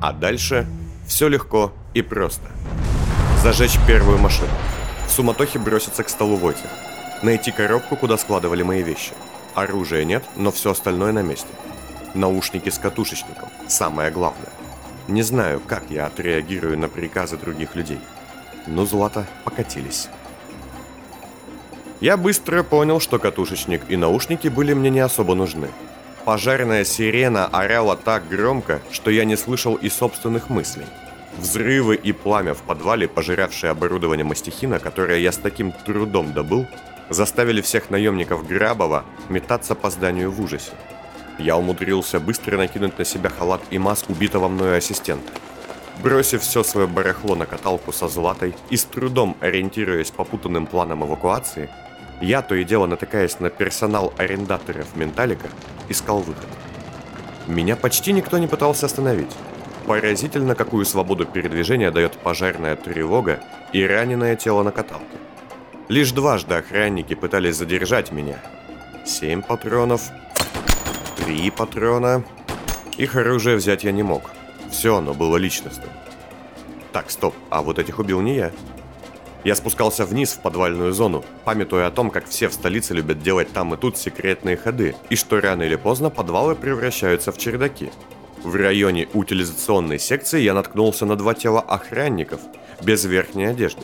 А 0.01 0.11
дальше 0.11 0.67
все 1.07 1.27
легко 1.27 1.71
и 1.93 2.01
просто. 2.01 2.47
Зажечь 3.43 3.77
первую 3.87 4.17
машину. 4.17 4.49
В 5.07 5.11
суматохе 5.11 5.59
броситься 5.59 6.03
к 6.03 6.09
столу 6.09 6.37
Войти. 6.37 6.63
Найти 7.21 7.51
коробку, 7.51 7.95
куда 7.95 8.17
складывали 8.17 8.63
мои 8.63 8.81
вещи– 8.83 9.13
Оружия 9.55 10.03
нет, 10.03 10.23
но 10.35 10.51
все 10.51 10.71
остальное 10.71 11.11
на 11.11 11.21
месте. 11.21 11.47
Наушники 12.13 12.69
с 12.69 12.77
катушечником. 12.77 13.49
Самое 13.67 14.11
главное. 14.11 14.51
Не 15.07 15.23
знаю, 15.23 15.61
как 15.65 15.83
я 15.89 16.05
отреагирую 16.05 16.77
на 16.77 16.87
приказы 16.87 17.37
других 17.37 17.75
людей. 17.75 17.99
Но 18.67 18.85
злато 18.85 19.25
покатились. 19.43 20.09
Я 21.99 22.17
быстро 22.17 22.63
понял, 22.63 22.99
что 22.99 23.17
катушечник 23.17 23.81
и 23.89 23.97
наушники 23.97 24.47
были 24.47 24.73
мне 24.73 24.89
не 24.89 24.99
особо 24.99 25.35
нужны. 25.35 25.69
Пожарная 26.25 26.85
сирена 26.85 27.47
орала 27.47 27.97
так 27.97 28.27
громко, 28.27 28.81
что 28.91 29.09
я 29.09 29.25
не 29.25 29.35
слышал 29.35 29.75
и 29.75 29.89
собственных 29.89 30.49
мыслей. 30.49 30.85
Взрывы 31.37 31.95
и 31.95 32.11
пламя 32.11 32.53
в 32.53 32.61
подвале, 32.61 33.07
пожиравшие 33.07 33.71
оборудование 33.71 34.23
мастихина, 34.23 34.79
которое 34.79 35.19
я 35.19 35.31
с 35.31 35.37
таким 35.37 35.71
трудом 35.71 36.31
добыл, 36.33 36.67
заставили 37.09 37.61
всех 37.61 37.89
наемников 37.89 38.47
Грабова 38.47 39.03
метаться 39.29 39.73
по 39.73 39.89
зданию 39.89 40.31
в 40.31 40.39
ужасе. 40.39 40.71
Я 41.37 41.57
умудрился 41.57 42.19
быстро 42.19 42.57
накинуть 42.57 42.97
на 42.97 43.05
себя 43.05 43.29
халат 43.29 43.61
и 43.71 43.77
маску 43.77 44.13
убитого 44.13 44.47
мною 44.47 44.77
ассистента. 44.77 45.31
Бросив 46.01 46.41
все 46.41 46.63
свое 46.63 46.87
барахло 46.87 47.35
на 47.35 47.45
каталку 47.45 47.91
со 47.91 48.07
златой 48.07 48.55
и 48.69 48.77
с 48.77 48.83
трудом 48.85 49.37
ориентируясь 49.39 50.11
по 50.11 50.23
путанным 50.23 50.65
планам 50.65 51.03
эвакуации, 51.03 51.69
я, 52.21 52.41
то 52.41 52.55
и 52.55 52.63
дело 52.63 52.85
натыкаясь 52.85 53.39
на 53.39 53.49
персонал 53.49 54.13
арендаторов 54.17 54.95
Менталика, 54.95 55.47
искал 55.89 56.19
выход. 56.19 56.47
Меня 57.47 57.75
почти 57.75 58.13
никто 58.13 58.37
не 58.37 58.47
пытался 58.47 58.85
остановить. 58.85 59.31
Поразительно, 59.85 60.55
какую 60.55 60.85
свободу 60.85 61.25
передвижения 61.25 61.91
дает 61.91 62.13
пожарная 62.13 62.77
тревога 62.77 63.41
и 63.73 63.85
раненое 63.85 64.35
тело 64.37 64.63
на 64.63 64.71
каталке. 64.71 65.17
Лишь 65.89 66.13
дважды 66.13 66.55
охранники 66.55 67.13
пытались 67.13 67.57
задержать 67.57 68.13
меня. 68.13 68.37
Семь 69.05 69.41
патронов, 69.41 70.09
три 71.23 71.49
патрона. 71.51 72.23
Их 72.97 73.15
оружие 73.15 73.55
взять 73.55 73.83
я 73.83 73.91
не 73.91 74.03
мог. 74.03 74.31
Все 74.69 74.97
оно 74.97 75.13
было 75.13 75.37
личностным. 75.37 75.89
Так, 76.91 77.09
стоп, 77.09 77.33
а 77.49 77.61
вот 77.61 77.79
этих 77.79 77.99
убил 77.99 78.19
не 78.21 78.35
я. 78.35 78.51
Я 79.45 79.55
спускался 79.55 80.05
вниз 80.05 80.33
в 80.33 80.41
подвальную 80.41 80.91
зону, 80.93 81.23
памятуя 81.45 81.87
о 81.87 81.91
том, 81.91 82.11
как 82.11 82.27
все 82.27 82.49
в 82.49 82.53
столице 82.53 82.93
любят 82.93 83.21
делать 83.21 83.51
там 83.53 83.73
и 83.73 83.77
тут 83.77 83.97
секретные 83.97 84.57
ходы, 84.57 84.95
и 85.09 85.15
что 85.15 85.39
рано 85.39 85.63
или 85.63 85.75
поздно 85.75 86.09
подвалы 86.09 86.55
превращаются 86.55 87.31
в 87.31 87.37
чердаки. 87.37 87.91
В 88.43 88.55
районе 88.55 89.07
утилизационной 89.13 89.99
секции 89.99 90.41
я 90.41 90.53
наткнулся 90.53 91.05
на 91.05 91.15
два 91.15 91.33
тела 91.33 91.61
охранников 91.61 92.41
без 92.81 93.05
верхней 93.05 93.45
одежды. 93.45 93.83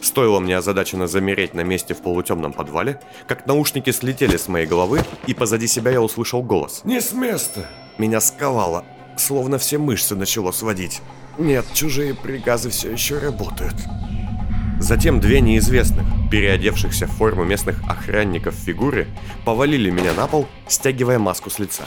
Стоило 0.00 0.40
мне 0.40 0.56
озадаченно 0.56 1.06
замереть 1.06 1.54
на 1.54 1.60
месте 1.60 1.94
в 1.94 2.02
полутемном 2.02 2.52
подвале, 2.52 3.00
как 3.26 3.46
наушники 3.46 3.90
слетели 3.90 4.36
с 4.36 4.48
моей 4.48 4.66
головы, 4.66 5.02
и 5.26 5.34
позади 5.34 5.66
себя 5.66 5.90
я 5.90 6.00
услышал 6.00 6.42
голос. 6.42 6.82
«Не 6.84 7.00
с 7.00 7.12
места!» 7.12 7.68
Меня 7.98 8.20
сковало, 8.20 8.84
словно 9.16 9.58
все 9.58 9.78
мышцы 9.78 10.16
начало 10.16 10.52
сводить. 10.52 11.02
Нет, 11.38 11.66
чужие 11.74 12.14
приказы 12.14 12.70
все 12.70 12.90
еще 12.90 13.18
работают. 13.18 13.74
Затем 14.80 15.20
две 15.20 15.40
неизвестных, 15.40 16.06
переодевшихся 16.30 17.06
в 17.06 17.10
форму 17.10 17.44
местных 17.44 17.82
охранников 17.88 18.54
фигуры, 18.54 19.06
повалили 19.44 19.90
меня 19.90 20.14
на 20.14 20.26
пол, 20.26 20.48
стягивая 20.66 21.18
маску 21.18 21.50
с 21.50 21.58
лица. 21.58 21.84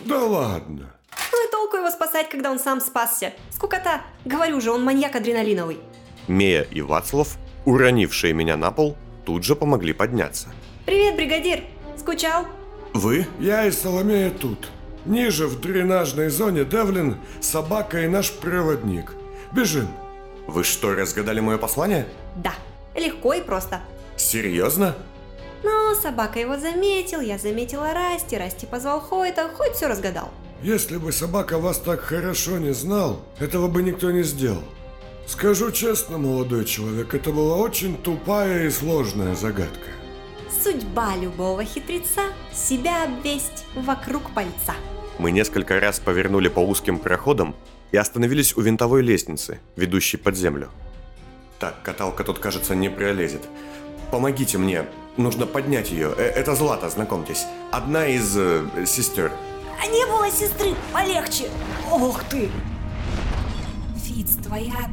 «Да 0.00 0.22
ладно!» 0.24 0.92
Ну 1.32 1.46
и 1.46 1.50
толку 1.50 1.76
его 1.76 1.90
спасать, 1.90 2.30
когда 2.30 2.50
он 2.50 2.58
сам 2.58 2.80
спасся. 2.80 3.32
Скукота. 3.50 4.00
Говорю 4.24 4.60
же, 4.60 4.70
он 4.70 4.82
маньяк 4.82 5.16
адреналиновый. 5.16 5.78
Мея 6.28 6.62
и 6.62 6.80
Вацлав, 6.80 7.36
уронившие 7.64 8.32
меня 8.32 8.56
на 8.56 8.70
пол, 8.70 8.96
тут 9.24 9.44
же 9.44 9.56
помогли 9.56 9.92
подняться. 9.92 10.48
Привет, 10.84 11.16
бригадир. 11.16 11.60
Скучал? 11.98 12.46
Вы? 12.94 13.26
Я 13.40 13.66
и 13.66 13.70
Соломея 13.70 14.30
тут. 14.30 14.70
Ниже, 15.04 15.46
в 15.46 15.60
дренажной 15.60 16.28
зоне, 16.30 16.64
Девлин, 16.64 17.16
собака 17.40 18.04
и 18.04 18.08
наш 18.08 18.32
проводник. 18.32 19.14
Бежим. 19.52 19.88
Вы 20.46 20.64
что, 20.64 20.94
разгадали 20.94 21.40
мое 21.40 21.58
послание? 21.58 22.06
Да. 22.36 22.54
Легко 22.94 23.34
и 23.34 23.40
просто. 23.40 23.80
Серьезно? 24.16 24.96
Ну, 25.62 25.94
собака 25.94 26.38
его 26.38 26.56
заметил, 26.58 27.20
я 27.20 27.38
заметила 27.38 27.92
Расти, 27.92 28.36
Расти 28.36 28.66
позвал 28.66 29.00
Хойта, 29.00 29.50
хоть 29.56 29.72
все 29.72 29.88
разгадал. 29.88 30.30
Если 30.62 30.96
бы 30.96 31.12
собака 31.12 31.58
вас 31.58 31.78
так 31.78 32.00
хорошо 32.00 32.58
не 32.58 32.72
знал, 32.72 33.20
этого 33.38 33.68
бы 33.68 33.82
никто 33.82 34.10
не 34.10 34.22
сделал. 34.22 34.62
Скажу 35.26 35.72
честно, 35.72 36.18
молодой 36.18 36.64
человек, 36.64 37.12
это 37.12 37.32
была 37.32 37.56
очень 37.56 37.96
тупая 37.96 38.66
и 38.66 38.70
сложная 38.70 39.34
загадка. 39.34 39.90
Судьба 40.62 41.16
любого 41.16 41.64
хитреца– 41.64 42.22
себя 42.52 43.04
обвесть 43.04 43.64
вокруг 43.74 44.30
пальца. 44.30 44.74
Мы 45.18 45.32
несколько 45.32 45.80
раз 45.80 45.98
повернули 45.98 46.48
по 46.48 46.60
узким 46.60 47.00
проходам 47.00 47.56
и 47.90 47.96
остановились 47.96 48.56
у 48.56 48.60
винтовой 48.60 49.02
лестницы, 49.02 49.60
ведущей 49.74 50.16
под 50.16 50.36
землю. 50.36 50.68
Так, 51.58 51.82
каталка 51.82 52.22
тут, 52.22 52.38
кажется, 52.38 52.76
не 52.76 52.88
пролезет. 52.88 53.42
Помогите 54.12 54.58
мне. 54.58 54.84
Нужно 55.16 55.46
поднять 55.46 55.90
ее. 55.90 56.12
Э, 56.16 56.22
это 56.22 56.54
Злата, 56.54 56.88
знакомьтесь. 56.88 57.44
Одна 57.72 58.06
из 58.06 58.36
э, 58.36 58.64
сестер. 58.86 59.32
А 59.82 59.86
не 59.86 60.06
было 60.06 60.30
сестры, 60.30 60.74
полегче. 60.92 61.50
Ох 61.90 62.22
ты. 62.24 62.48
Фиц, 64.04 64.36
твоя... 64.44 64.90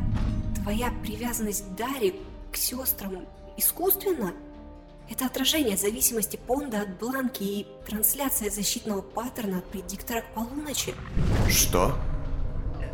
твоя 0.63 0.91
привязанность 1.03 1.65
к 1.65 1.75
Даре, 1.75 2.15
к 2.51 2.55
сестрам, 2.55 3.25
искусственна? 3.57 4.33
Это 5.09 5.25
отражение 5.25 5.75
зависимости 5.75 6.39
Понда 6.47 6.81
от 6.81 6.97
Бланки 6.97 7.43
и 7.43 7.67
трансляция 7.85 8.49
защитного 8.49 9.01
паттерна 9.01 9.57
от 9.57 9.65
предиктора 9.65 10.21
к 10.21 10.33
полуночи. 10.33 10.93
Что? 11.49 11.93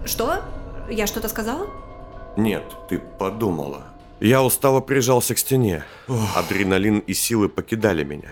Что? 0.05 0.43
Я 0.89 1.05
что-то 1.05 1.29
сказала? 1.29 1.69
Нет, 2.35 2.63
ты 2.89 2.97
подумала. 2.97 3.85
Я 4.19 4.43
устало 4.43 4.81
прижался 4.81 5.35
к 5.35 5.37
стене. 5.37 5.85
Адреналин 6.35 6.99
и 6.99 7.13
силы 7.13 7.47
покидали 7.47 8.03
меня. 8.03 8.29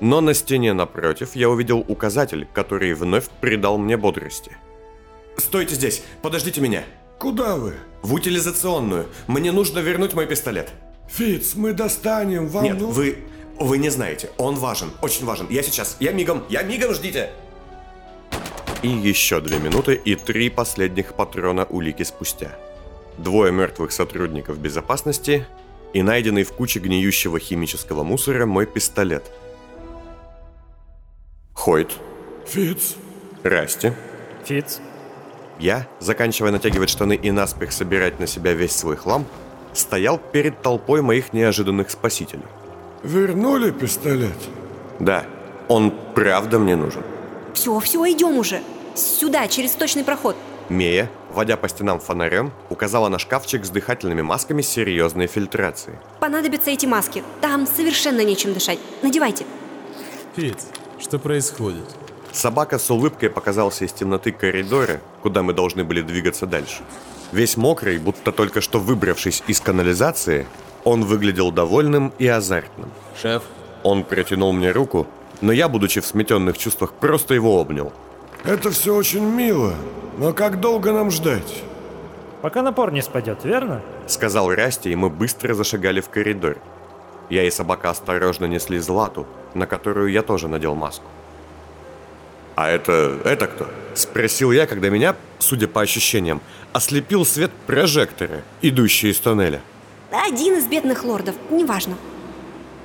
Но 0.00 0.22
на 0.22 0.32
стене 0.32 0.72
напротив 0.72 1.36
я 1.36 1.50
увидел 1.50 1.84
указатель, 1.86 2.48
который 2.54 2.94
вновь 2.94 3.28
придал 3.28 3.76
мне 3.76 3.98
бодрости. 3.98 4.56
«Стойте 5.36 5.74
здесь! 5.74 6.02
Подождите 6.22 6.60
меня!» 6.60 6.84
Куда 7.20 7.56
вы? 7.56 7.74
«В 8.02 8.14
утилизационную! 8.14 9.06
Мне 9.28 9.52
нужно 9.52 9.80
вернуть 9.80 10.14
мой 10.14 10.26
пистолет!» 10.26 10.72
Фиц, 11.10 11.54
мы 11.54 11.72
достанем 11.72 12.48
вам... 12.48 12.64
Нет, 12.64 12.78
ну- 12.78 12.90
вы... 12.90 13.18
Вы 13.58 13.76
не 13.76 13.90
знаете. 13.90 14.30
Он 14.38 14.54
важен, 14.54 14.90
очень 15.02 15.26
важен. 15.26 15.46
Я 15.50 15.62
сейчас. 15.62 15.98
Я 16.00 16.12
мигом. 16.12 16.44
Я 16.48 16.62
мигом, 16.62 16.94
ждите. 16.94 17.30
И 18.82 18.88
еще 18.88 19.42
две 19.42 19.58
минуты 19.58 20.00
и 20.02 20.14
три 20.14 20.48
последних 20.48 21.12
патрона 21.12 21.66
улики 21.66 22.02
спустя. 22.04 22.56
Двое 23.18 23.52
мертвых 23.52 23.92
сотрудников 23.92 24.58
безопасности 24.58 25.46
и 25.92 26.02
найденный 26.02 26.44
в 26.44 26.52
куче 26.52 26.80
гниющего 26.80 27.38
химического 27.38 28.02
мусора 28.02 28.46
мой 28.46 28.64
пистолет. 28.64 29.30
Хойт, 31.52 31.92
Фиц, 32.46 32.94
Расти. 33.42 33.92
Фиц, 34.46 34.80
Я, 35.60 35.86
заканчивая 35.98 36.52
натягивать 36.52 36.88
штаны 36.88 37.14
и 37.14 37.30
наспех 37.30 37.72
собирать 37.72 38.18
на 38.18 38.26
себя 38.26 38.54
весь 38.54 38.74
свой 38.74 38.96
хлам, 38.96 39.26
стоял 39.74 40.16
перед 40.16 40.62
толпой 40.62 41.02
моих 41.02 41.34
неожиданных 41.34 41.90
спасителей. 41.90 42.46
вернули 43.02 43.70
пистолет? 43.70 44.38
Да, 44.98 45.26
он 45.68 45.92
правда 46.14 46.58
мне 46.58 46.76
нужен. 46.76 47.02
Все, 47.52 47.78
все, 47.80 48.10
идем 48.10 48.38
уже. 48.38 48.62
Сюда, 48.94 49.48
через 49.48 49.72
точный 49.72 50.02
проход. 50.02 50.34
Мея, 50.70 51.10
водя 51.30 51.58
по 51.58 51.68
стенам 51.68 52.00
фонарем, 52.00 52.52
указала 52.70 53.08
на 53.10 53.18
шкафчик 53.18 53.66
с 53.66 53.68
дыхательными 53.68 54.22
масками 54.22 54.62
серьезной 54.62 55.26
фильтрации. 55.26 55.98
Понадобятся 56.20 56.70
эти 56.70 56.86
маски. 56.86 57.22
Там 57.42 57.66
совершенно 57.66 58.24
нечем 58.24 58.54
дышать. 58.54 58.78
Надевайте. 59.02 59.44
Фиц, 60.36 60.68
что 60.98 61.18
происходит? 61.18 61.84
Собака 62.32 62.78
с 62.78 62.90
улыбкой 62.90 63.30
показался 63.30 63.84
из 63.84 63.92
темноты 63.92 64.32
коридора, 64.32 65.00
куда 65.22 65.42
мы 65.42 65.52
должны 65.52 65.84
были 65.84 66.00
двигаться 66.02 66.46
дальше. 66.46 66.82
Весь 67.32 67.56
мокрый, 67.56 67.98
будто 67.98 68.32
только 68.32 68.60
что 68.60 68.78
выбравшись 68.78 69.42
из 69.46 69.60
канализации, 69.60 70.46
он 70.84 71.04
выглядел 71.04 71.52
довольным 71.52 72.12
и 72.18 72.26
азартным. 72.26 72.90
Шеф, 73.20 73.42
Он 73.82 74.04
протянул 74.04 74.52
мне 74.52 74.72
руку, 74.72 75.06
но 75.40 75.52
я, 75.52 75.68
будучи 75.68 76.00
в 76.00 76.06
сметенных 76.06 76.58
чувствах, 76.58 76.92
просто 76.92 77.34
его 77.34 77.60
обнял. 77.60 77.92
Это 78.44 78.70
все 78.70 78.94
очень 78.94 79.24
мило, 79.24 79.74
но 80.18 80.32
как 80.32 80.60
долго 80.60 80.92
нам 80.92 81.10
ждать? 81.10 81.64
пока 82.42 82.62
напор 82.62 82.92
не 82.92 83.02
спадет, 83.02 83.44
верно? 83.44 83.82
Сказал 84.06 84.52
Расти, 84.54 84.90
и 84.90 84.96
мы 84.96 85.10
быстро 85.10 85.54
зашагали 85.54 86.00
в 86.00 86.08
коридор. 86.08 86.56
Я 87.28 87.44
и 87.44 87.50
собака 87.50 87.90
осторожно 87.90 88.46
несли 88.46 88.78
Злату, 88.78 89.26
на 89.54 89.66
которую 89.66 90.10
я 90.10 90.22
тоже 90.22 90.48
надел 90.48 90.74
маску. 90.74 91.04
«А 92.56 92.68
это... 92.68 93.18
это 93.24 93.46
кто?» 93.46 93.68
Спросил 93.94 94.52
я, 94.52 94.66
когда 94.66 94.88
меня, 94.88 95.16
судя 95.38 95.66
по 95.68 95.80
ощущениям, 95.80 96.40
ослепил 96.72 97.24
свет 97.24 97.50
прожектора, 97.66 98.42
идущий 98.62 99.10
из 99.10 99.18
тоннеля. 99.18 99.60
Один 100.10 100.56
из 100.56 100.66
бедных 100.66 101.04
лордов, 101.04 101.34
неважно. 101.50 101.96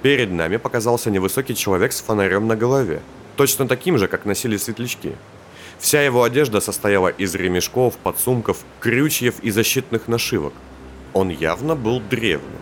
Перед 0.01 0.32
нами 0.32 0.58
показался 0.58 1.10
невысокий 1.10 1.56
человек 1.56 1.91
с 1.91 2.01
фонарем 2.01 2.47
на 2.47 2.56
голове, 2.56 3.01
точно 3.36 3.67
таким 3.67 3.97
же, 3.97 4.08
как 4.08 4.25
носили 4.25 4.58
светлячки. 4.58 5.15
Вся 5.80 6.01
его 6.01 6.23
одежда 6.23 6.62
состояла 6.62 7.10
из 7.10 7.36
ремешков, 7.36 7.97
подсумков, 7.97 8.63
крючьев 8.80 9.36
и 9.41 9.51
защитных 9.51 10.08
нашивок. 10.08 10.54
Он 11.13 11.30
явно 11.30 11.75
был 11.75 11.99
древним. 11.99 12.62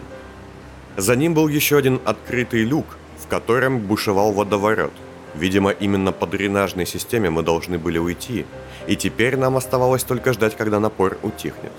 За 0.97 1.15
ним 1.15 1.33
был 1.33 1.47
еще 1.47 1.77
один 1.77 1.99
открытый 2.05 2.63
люк, 2.63 2.85
в 3.19 3.27
котором 3.27 3.79
бушевал 3.79 4.31
водоворот. 4.31 4.93
Видимо, 5.35 5.71
именно 5.71 6.11
по 6.11 6.27
дренажной 6.27 6.85
системе 6.85 7.29
мы 7.29 7.41
должны 7.41 7.77
были 7.79 7.97
уйти, 7.97 8.45
и 8.87 8.95
теперь 8.95 9.35
нам 9.35 9.57
оставалось 9.57 10.03
только 10.03 10.33
ждать, 10.33 10.55
когда 10.55 10.79
напор 10.79 11.17
утихнет. 11.23 11.71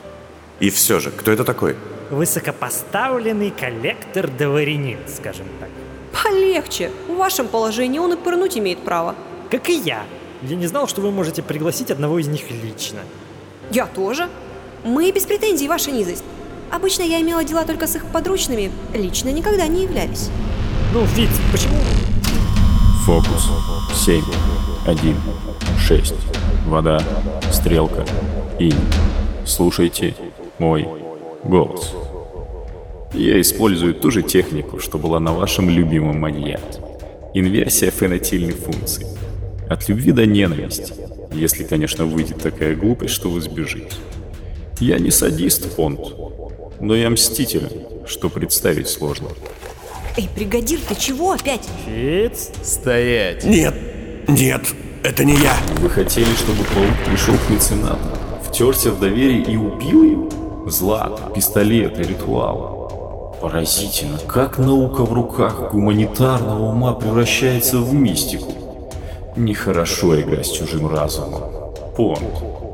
И 0.61 0.71
все 0.71 1.01
же, 1.01 1.11
кто 1.11 1.31
это 1.31 1.45
такой? 1.45 1.77
Высокопоставленный 2.11 3.51
коллектор-дворянин, 3.51 4.99
скажем 5.09 5.47
так. 5.61 5.69
Полегче. 6.23 6.91
В 7.09 7.17
вашем 7.17 7.49
положении 7.49 7.99
он 7.99 8.13
и 8.13 8.17
пырнуть 8.17 8.57
имеет 8.59 8.79
право. 8.79 9.15
Как 9.51 9.69
и 9.69 9.75
я. 9.75 10.05
Я 10.43 10.57
не 10.57 10.67
знал, 10.67 10.87
что 10.87 11.01
вы 11.01 11.11
можете 11.11 11.43
пригласить 11.43 11.91
одного 11.91 12.19
из 12.19 12.29
них 12.29 12.51
лично. 12.51 13.01
Я 13.71 13.87
тоже. 13.87 14.29
Мы 14.85 15.11
без 15.11 15.25
претензий, 15.25 15.69
ваша 15.69 15.91
низость. 15.91 16.25
Обычно 16.71 17.03
я 17.03 17.21
имела 17.21 17.45
дела 17.45 17.65
только 17.65 17.87
с 17.87 17.97
их 17.97 18.05
подручными, 18.07 18.73
лично 18.93 19.29
никогда 19.31 19.67
не 19.67 19.85
являлись. 19.85 20.29
Ну, 20.93 21.07
Фиц, 21.07 21.31
почему... 21.53 21.77
Фокус. 23.05 23.51
7, 23.93 24.25
1, 24.87 25.17
6. 25.79 26.15
Вода. 26.67 27.03
Стрелка. 27.53 28.03
Инь. 28.59 28.73
Слушайте 29.45 30.15
мой 30.59 30.89
голос. 31.45 31.93
Я 33.13 33.39
использую 33.43 33.93
ту 33.93 34.11
же 34.11 34.23
технику, 34.23 34.79
что 34.79 34.97
была 34.97 35.21
на 35.21 35.35
вашем 35.35 35.69
любимом 35.69 36.19
маньяке. 36.19 36.81
Инверсия 37.35 37.91
фенотильной 37.91 38.55
функции. 38.55 39.07
От 39.69 39.87
любви 39.91 40.13
до 40.13 40.25
ненависти. 40.25 40.95
Если, 41.31 41.65
конечно, 41.65 42.07
выйдет 42.07 42.41
такая 42.43 42.75
глупость, 42.75 43.13
что 43.13 43.29
вы 43.29 43.43
сбежите. 43.43 43.97
Я 44.81 44.99
не 44.99 45.11
садист, 45.11 45.77
Понт, 45.77 46.01
но 46.81 46.97
я 46.97 47.11
мститель, 47.11 47.69
что 48.07 48.31
представить 48.31 48.89
сложно. 48.89 49.29
Эй, 50.17 50.29
бригадир, 50.37 50.79
ты 50.89 50.95
чего 50.95 51.33
опять? 51.33 51.69
Фиц? 51.85 52.51
стоять! 52.63 53.43
Нет! 53.43 53.75
Нет! 54.29 54.63
Это 55.03 55.25
не 55.25 55.35
я! 55.35 55.57
Вы 55.81 55.91
хотели, 55.91 56.33
чтобы 56.37 56.63
паук 56.73 56.95
пришел 57.05 57.35
к 57.35 57.51
меценату, 57.51 57.99
втерся 58.49 58.93
в 58.93 59.01
доверие 59.01 59.43
и 59.43 59.57
убил 59.57 60.05
его? 60.05 60.71
Злато, 60.71 61.33
пистолет 61.35 61.99
и 61.99 62.05
ритуал. 62.05 63.37
Поразительно, 63.43 64.19
как 64.29 64.59
наука 64.59 65.03
в 65.03 65.13
руках 65.13 65.73
гуманитарного 65.73 66.71
ума 66.71 66.95
превращается 66.95 67.79
в 67.79 67.93
мистику. 67.93 68.55
Нехорошо 69.35 70.21
играть 70.21 70.47
с 70.47 70.53
чужим 70.53 70.87
разумом. 70.87 71.43
Понт, 71.97 72.23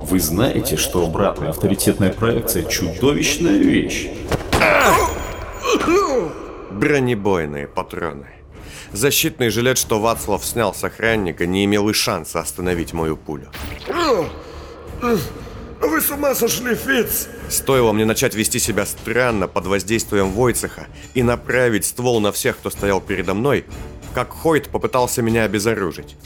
вы 0.03 0.21
знаете, 0.21 0.77
что 0.77 1.07
обратная 1.07 1.49
авторитетная 1.49 2.13
проекция– 2.13 2.63
чудовищная 2.69 3.57
вещь? 3.57 4.09
Бронебойные 6.71 7.67
патроны. 7.67 8.27
Защитный 8.93 9.51
жилет, 9.51 9.79
что 9.79 10.01
Вацлав 10.01 10.45
снял 10.45 10.75
с 10.75 10.85
охранника, 10.85 11.47
не 11.47 11.65
имел 11.65 11.89
и 11.89 11.93
шанса 11.93 12.41
остановить 12.41 12.93
мою 12.93 13.17
пулю. 13.17 13.51
Вы 15.81 16.01
с 16.01 16.11
ума 16.11 16.35
сошли, 16.35 16.75
Фиц? 16.75 17.29
Стоило 17.49 17.93
мне 17.93 18.05
начать 18.05 18.35
вести 18.35 18.59
себя 18.59 18.85
странно 18.85 19.49
под 19.49 19.67
воздействием 19.67 20.31
Войцеха 20.31 20.87
и 21.15 21.23
направить 21.23 21.87
ствол 21.87 22.21
на 22.21 22.33
всех, 22.33 22.59
кто 22.59 22.71
стоял 22.71 23.01
передо 23.01 23.35
мной, 23.35 23.65
как 24.15 24.31
Хойт 24.31 24.69
попытался 24.69 25.23
меня 25.23 25.45
обезоружить. 25.45 26.17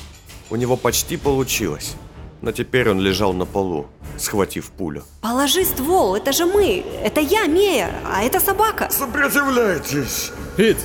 У 0.51 0.57
него 0.57 0.77
почти 0.77 1.17
получилось, 1.17 1.95
но 2.43 2.51
теперь 2.51 2.91
он 2.91 3.01
лежал 3.01 3.33
на 3.33 3.47
полу, 3.47 3.87
схватив 4.19 4.69
пулю. 4.69 5.03
Положи 5.21 5.65
ствол, 5.65 6.17
это 6.17 6.33
же 6.33 6.47
мы. 6.47 6.85
Это 7.03 7.21
я, 7.21 7.47
Мея, 7.47 7.91
а 8.05 8.23
это 8.23 8.41
собака. 8.41 8.89
Сопротивляйтесь. 8.91 10.33
Фиц, 10.57 10.79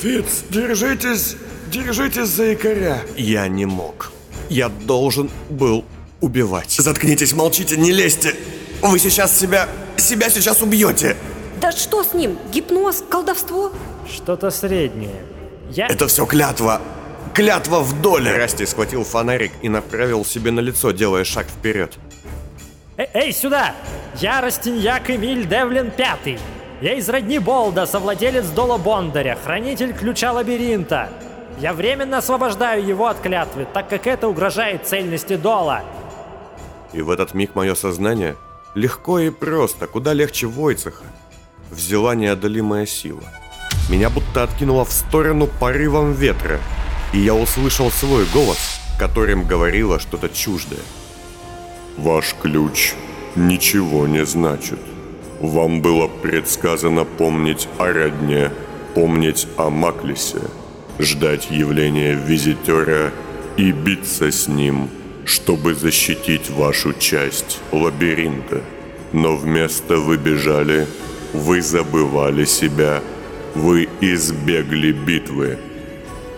Фиц, 0.00 0.44
держитесь, 0.50 1.36
держитесь 1.70 2.28
за 2.28 2.44
якоря. 2.44 3.00
Я 3.16 3.48
не 3.48 3.66
мог. 3.66 4.12
Я 4.50 4.68
должен 4.68 5.30
был 5.50 5.84
убивать. 6.20 6.70
Заткнитесь, 6.70 7.32
молчите, 7.32 7.76
не 7.76 7.92
лезьте. 7.92 8.34
Вы 8.82 8.98
сейчас 8.98 9.38
себя... 9.38 9.68
себя 9.96 10.30
сейчас 10.30 10.62
убьете. 10.62 11.16
Да 11.60 11.72
что 11.72 12.02
с 12.04 12.12
ним? 12.12 12.38
Гипноз, 12.52 13.02
колдовство? 13.08 13.72
Что-то 14.12 14.50
среднее. 14.50 15.24
Я... 15.70 15.86
Это 15.86 16.06
все 16.08 16.26
клятва. 16.26 16.80
Клятва 17.32 17.80
в 17.80 18.00
доле. 18.02 18.36
Расти 18.36 18.66
схватил 18.66 19.04
фонарик 19.04 19.52
и 19.62 19.68
направил 19.68 20.24
себе 20.24 20.50
на 20.50 20.60
лицо, 20.60 20.90
делая 20.90 21.24
шаг 21.24 21.46
вперед. 21.46 21.98
Э- 22.96 23.06
эй, 23.12 23.32
сюда! 23.32 23.74
Я 24.20 24.40
Растиньяк 24.40 25.10
Эмиль 25.10 25.48
Девлин 25.48 25.90
Пятый. 25.90 26.38
Я 26.80 26.94
из 26.94 27.08
родни 27.08 27.40
Болда, 27.40 27.86
совладелец 27.86 28.46
Дола 28.46 28.78
Бондаря, 28.78 29.36
хранитель 29.42 29.92
ключа 29.92 30.32
лабиринта. 30.32 31.08
Я 31.58 31.72
временно 31.72 32.18
освобождаю 32.18 32.86
его 32.86 33.08
от 33.08 33.18
клятвы, 33.18 33.66
так 33.72 33.88
как 33.88 34.06
это 34.06 34.28
угрожает 34.28 34.86
цельности 34.86 35.36
Дола. 35.36 35.82
И 36.92 37.02
в 37.02 37.10
этот 37.10 37.34
миг 37.34 37.56
мое 37.56 37.74
сознание, 37.74 38.36
легко 38.76 39.18
и 39.18 39.30
просто, 39.30 39.88
куда 39.88 40.12
легче 40.12 40.46
Войцеха, 40.46 41.04
взяла 41.70 42.14
неодолимая 42.14 42.86
сила. 42.86 43.24
Меня 43.90 44.08
будто 44.08 44.44
откинуло 44.44 44.84
в 44.84 44.92
сторону 44.92 45.48
порывом 45.48 46.12
ветра, 46.12 46.60
и 47.12 47.18
я 47.18 47.34
услышал 47.34 47.90
свой 47.90 48.24
голос, 48.26 48.80
которым 49.00 49.46
говорило 49.48 49.98
что-то 49.98 50.28
чуждое. 50.28 50.80
Ваш 51.96 52.34
ключ 52.42 52.94
ничего 53.36 54.06
не 54.06 54.24
значит. 54.24 54.80
Вам 55.40 55.80
было 55.80 56.08
предсказано 56.08 57.04
помнить 57.04 57.68
о 57.78 57.92
родне, 57.92 58.50
помнить 58.94 59.46
о 59.56 59.70
Маклисе, 59.70 60.40
ждать 60.98 61.50
явления 61.50 62.14
визитера 62.14 63.12
и 63.56 63.70
биться 63.70 64.32
с 64.32 64.48
ним, 64.48 64.88
чтобы 65.24 65.74
защитить 65.74 66.50
вашу 66.50 66.92
часть 66.94 67.60
лабиринта. 67.70 68.62
Но 69.12 69.36
вместо 69.36 69.98
вы 69.98 70.16
бежали, 70.16 70.88
вы 71.32 71.62
забывали 71.62 72.44
себя, 72.44 73.02
вы 73.54 73.88
избегли 74.00 74.92
битвы. 74.92 75.58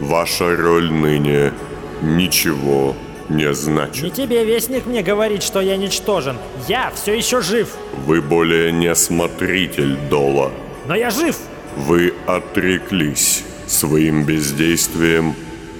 Ваша 0.00 0.54
роль 0.54 0.92
ныне 0.92 1.54
ничего 2.02 2.94
не 3.28 3.44
Не 3.44 3.54
значит. 3.54 4.14
тебе, 4.14 4.44
Вестник, 4.44 4.86
мне 4.86 5.02
говорить, 5.02 5.42
что 5.42 5.60
я 5.60 5.76
ничтожен. 5.76 6.38
Я 6.68 6.90
все 6.94 7.14
еще 7.14 7.40
жив. 7.40 7.74
Вы 8.06 8.20
более 8.20 8.72
не 8.72 8.94
смотритель 8.94 9.96
Дола. 10.10 10.52
Но 10.86 10.94
я 10.94 11.10
жив! 11.10 11.36
Вы 11.76 12.14
отреклись 12.26 13.44
своим 13.66 14.24
бездействием 14.24 15.34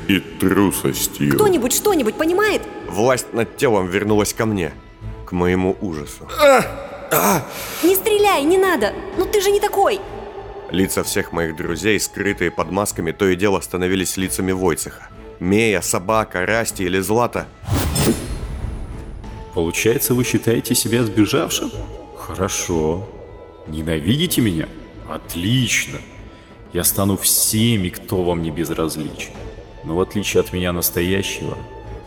и 0.09 0.19
трусостью. 0.19 1.35
Кто-нибудь 1.35 1.73
что-нибудь 1.73 2.17
понимает? 2.17 2.63
Власть 2.89 3.33
над 3.33 3.57
телом 3.57 3.87
вернулась 3.89 4.33
ко 4.35 4.47
мне, 4.47 4.73
к 5.25 5.33
моему 5.33 5.77
ужасу. 5.81 6.29
Не 7.83 7.95
стреляй, 7.95 8.43
не 8.43 8.59
надо! 8.59 8.93
Ну 9.17 9.25
ты 9.25 9.41
же 9.41 9.51
не 9.51 9.61
такой! 9.61 10.01
Лица 10.71 11.05
всех 11.05 11.33
моих 11.33 11.57
друзей, 11.57 11.99
скрытые 12.01 12.51
под 12.51 12.73
масками, 12.73 13.13
то 13.13 13.29
и 13.29 13.37
дело 13.37 13.61
становились 13.61 14.17
лицами 14.17 14.51
Войцеха. 14.53 15.09
Мея, 15.41 15.83
собака, 15.83 16.47
Расти 16.47 16.85
или 16.85 16.99
Злата. 17.01 17.47
Получается, 19.55 20.15
вы 20.15 20.25
считаете 20.25 20.75
себя 20.75 21.05
сбежавшим? 21.05 21.71
Хорошо. 22.17 23.09
Ненавидите 23.69 24.41
меня? 24.41 24.69
Отлично. 25.09 25.99
Я 26.73 26.85
стану 26.85 27.17
всеми, 27.17 27.91
кто 27.91 28.23
вам 28.23 28.43
не 28.43 28.51
безразличен. 28.51 29.33
Но 29.85 29.97
в 29.97 30.01
отличие 30.01 30.41
от 30.41 30.53
меня 30.53 30.73
настоящего, 30.73 31.57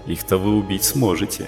их-то 0.05 0.37
вы 0.37 0.57
убить 0.57 0.83
сможете. 0.83 1.47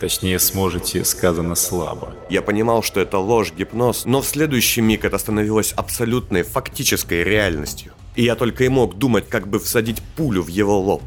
Точнее, 0.00 0.38
сможете, 0.38 1.04
сказано 1.04 1.54
слабо. 1.54 2.14
Я 2.28 2.42
понимал, 2.42 2.82
что 2.82 3.00
это 3.00 3.18
ложь, 3.18 3.52
гипноз, 3.56 4.04
но 4.04 4.20
в 4.20 4.26
следующий 4.26 4.82
миг 4.82 5.04
это 5.04 5.16
становилось 5.18 5.72
абсолютной, 5.72 6.42
фактической 6.42 7.24
реальностью. 7.24 7.93
И 8.14 8.22
я 8.22 8.36
только 8.36 8.64
и 8.64 8.68
мог 8.68 8.96
думать, 8.96 9.28
как 9.28 9.48
бы 9.48 9.58
всадить 9.58 10.00
пулю 10.16 10.42
в 10.42 10.48
его 10.48 10.78
лоб. 10.78 11.02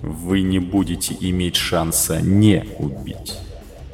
Вы 0.00 0.42
не 0.42 0.58
будете 0.58 1.16
иметь 1.20 1.56
шанса 1.56 2.20
не 2.20 2.66
убить. 2.78 3.38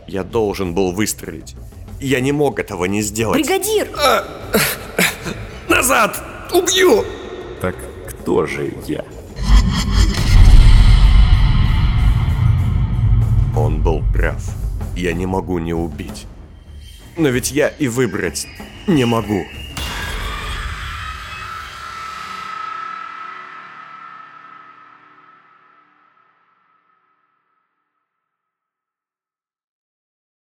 Я 0.07 0.25
должен 0.25 0.75
был 0.75 0.93
выстрелить. 0.93 1.57
Я 2.01 2.21
не 2.21 2.33
мог 2.33 2.59
этого 2.59 2.85
не 2.85 3.03
сделать. 3.03 3.41
Бригадир! 3.41 3.91
Назад! 5.69 6.23
Убью! 6.53 7.05
Так 7.61 7.77
кто 8.09 8.47
же 8.47 8.73
я? 8.87 9.05
Он 13.57 13.83
был 13.83 14.03
прав. 14.13 14.43
Я 14.95 15.13
не 15.13 15.27
могу 15.27 15.59
не 15.59 15.75
убить. 15.75 16.27
Но 17.17 17.29
ведь 17.29 17.51
я 17.51 17.69
и 17.69 17.89
выбрать 17.89 18.47
не 18.87 19.05
могу. 19.05 19.45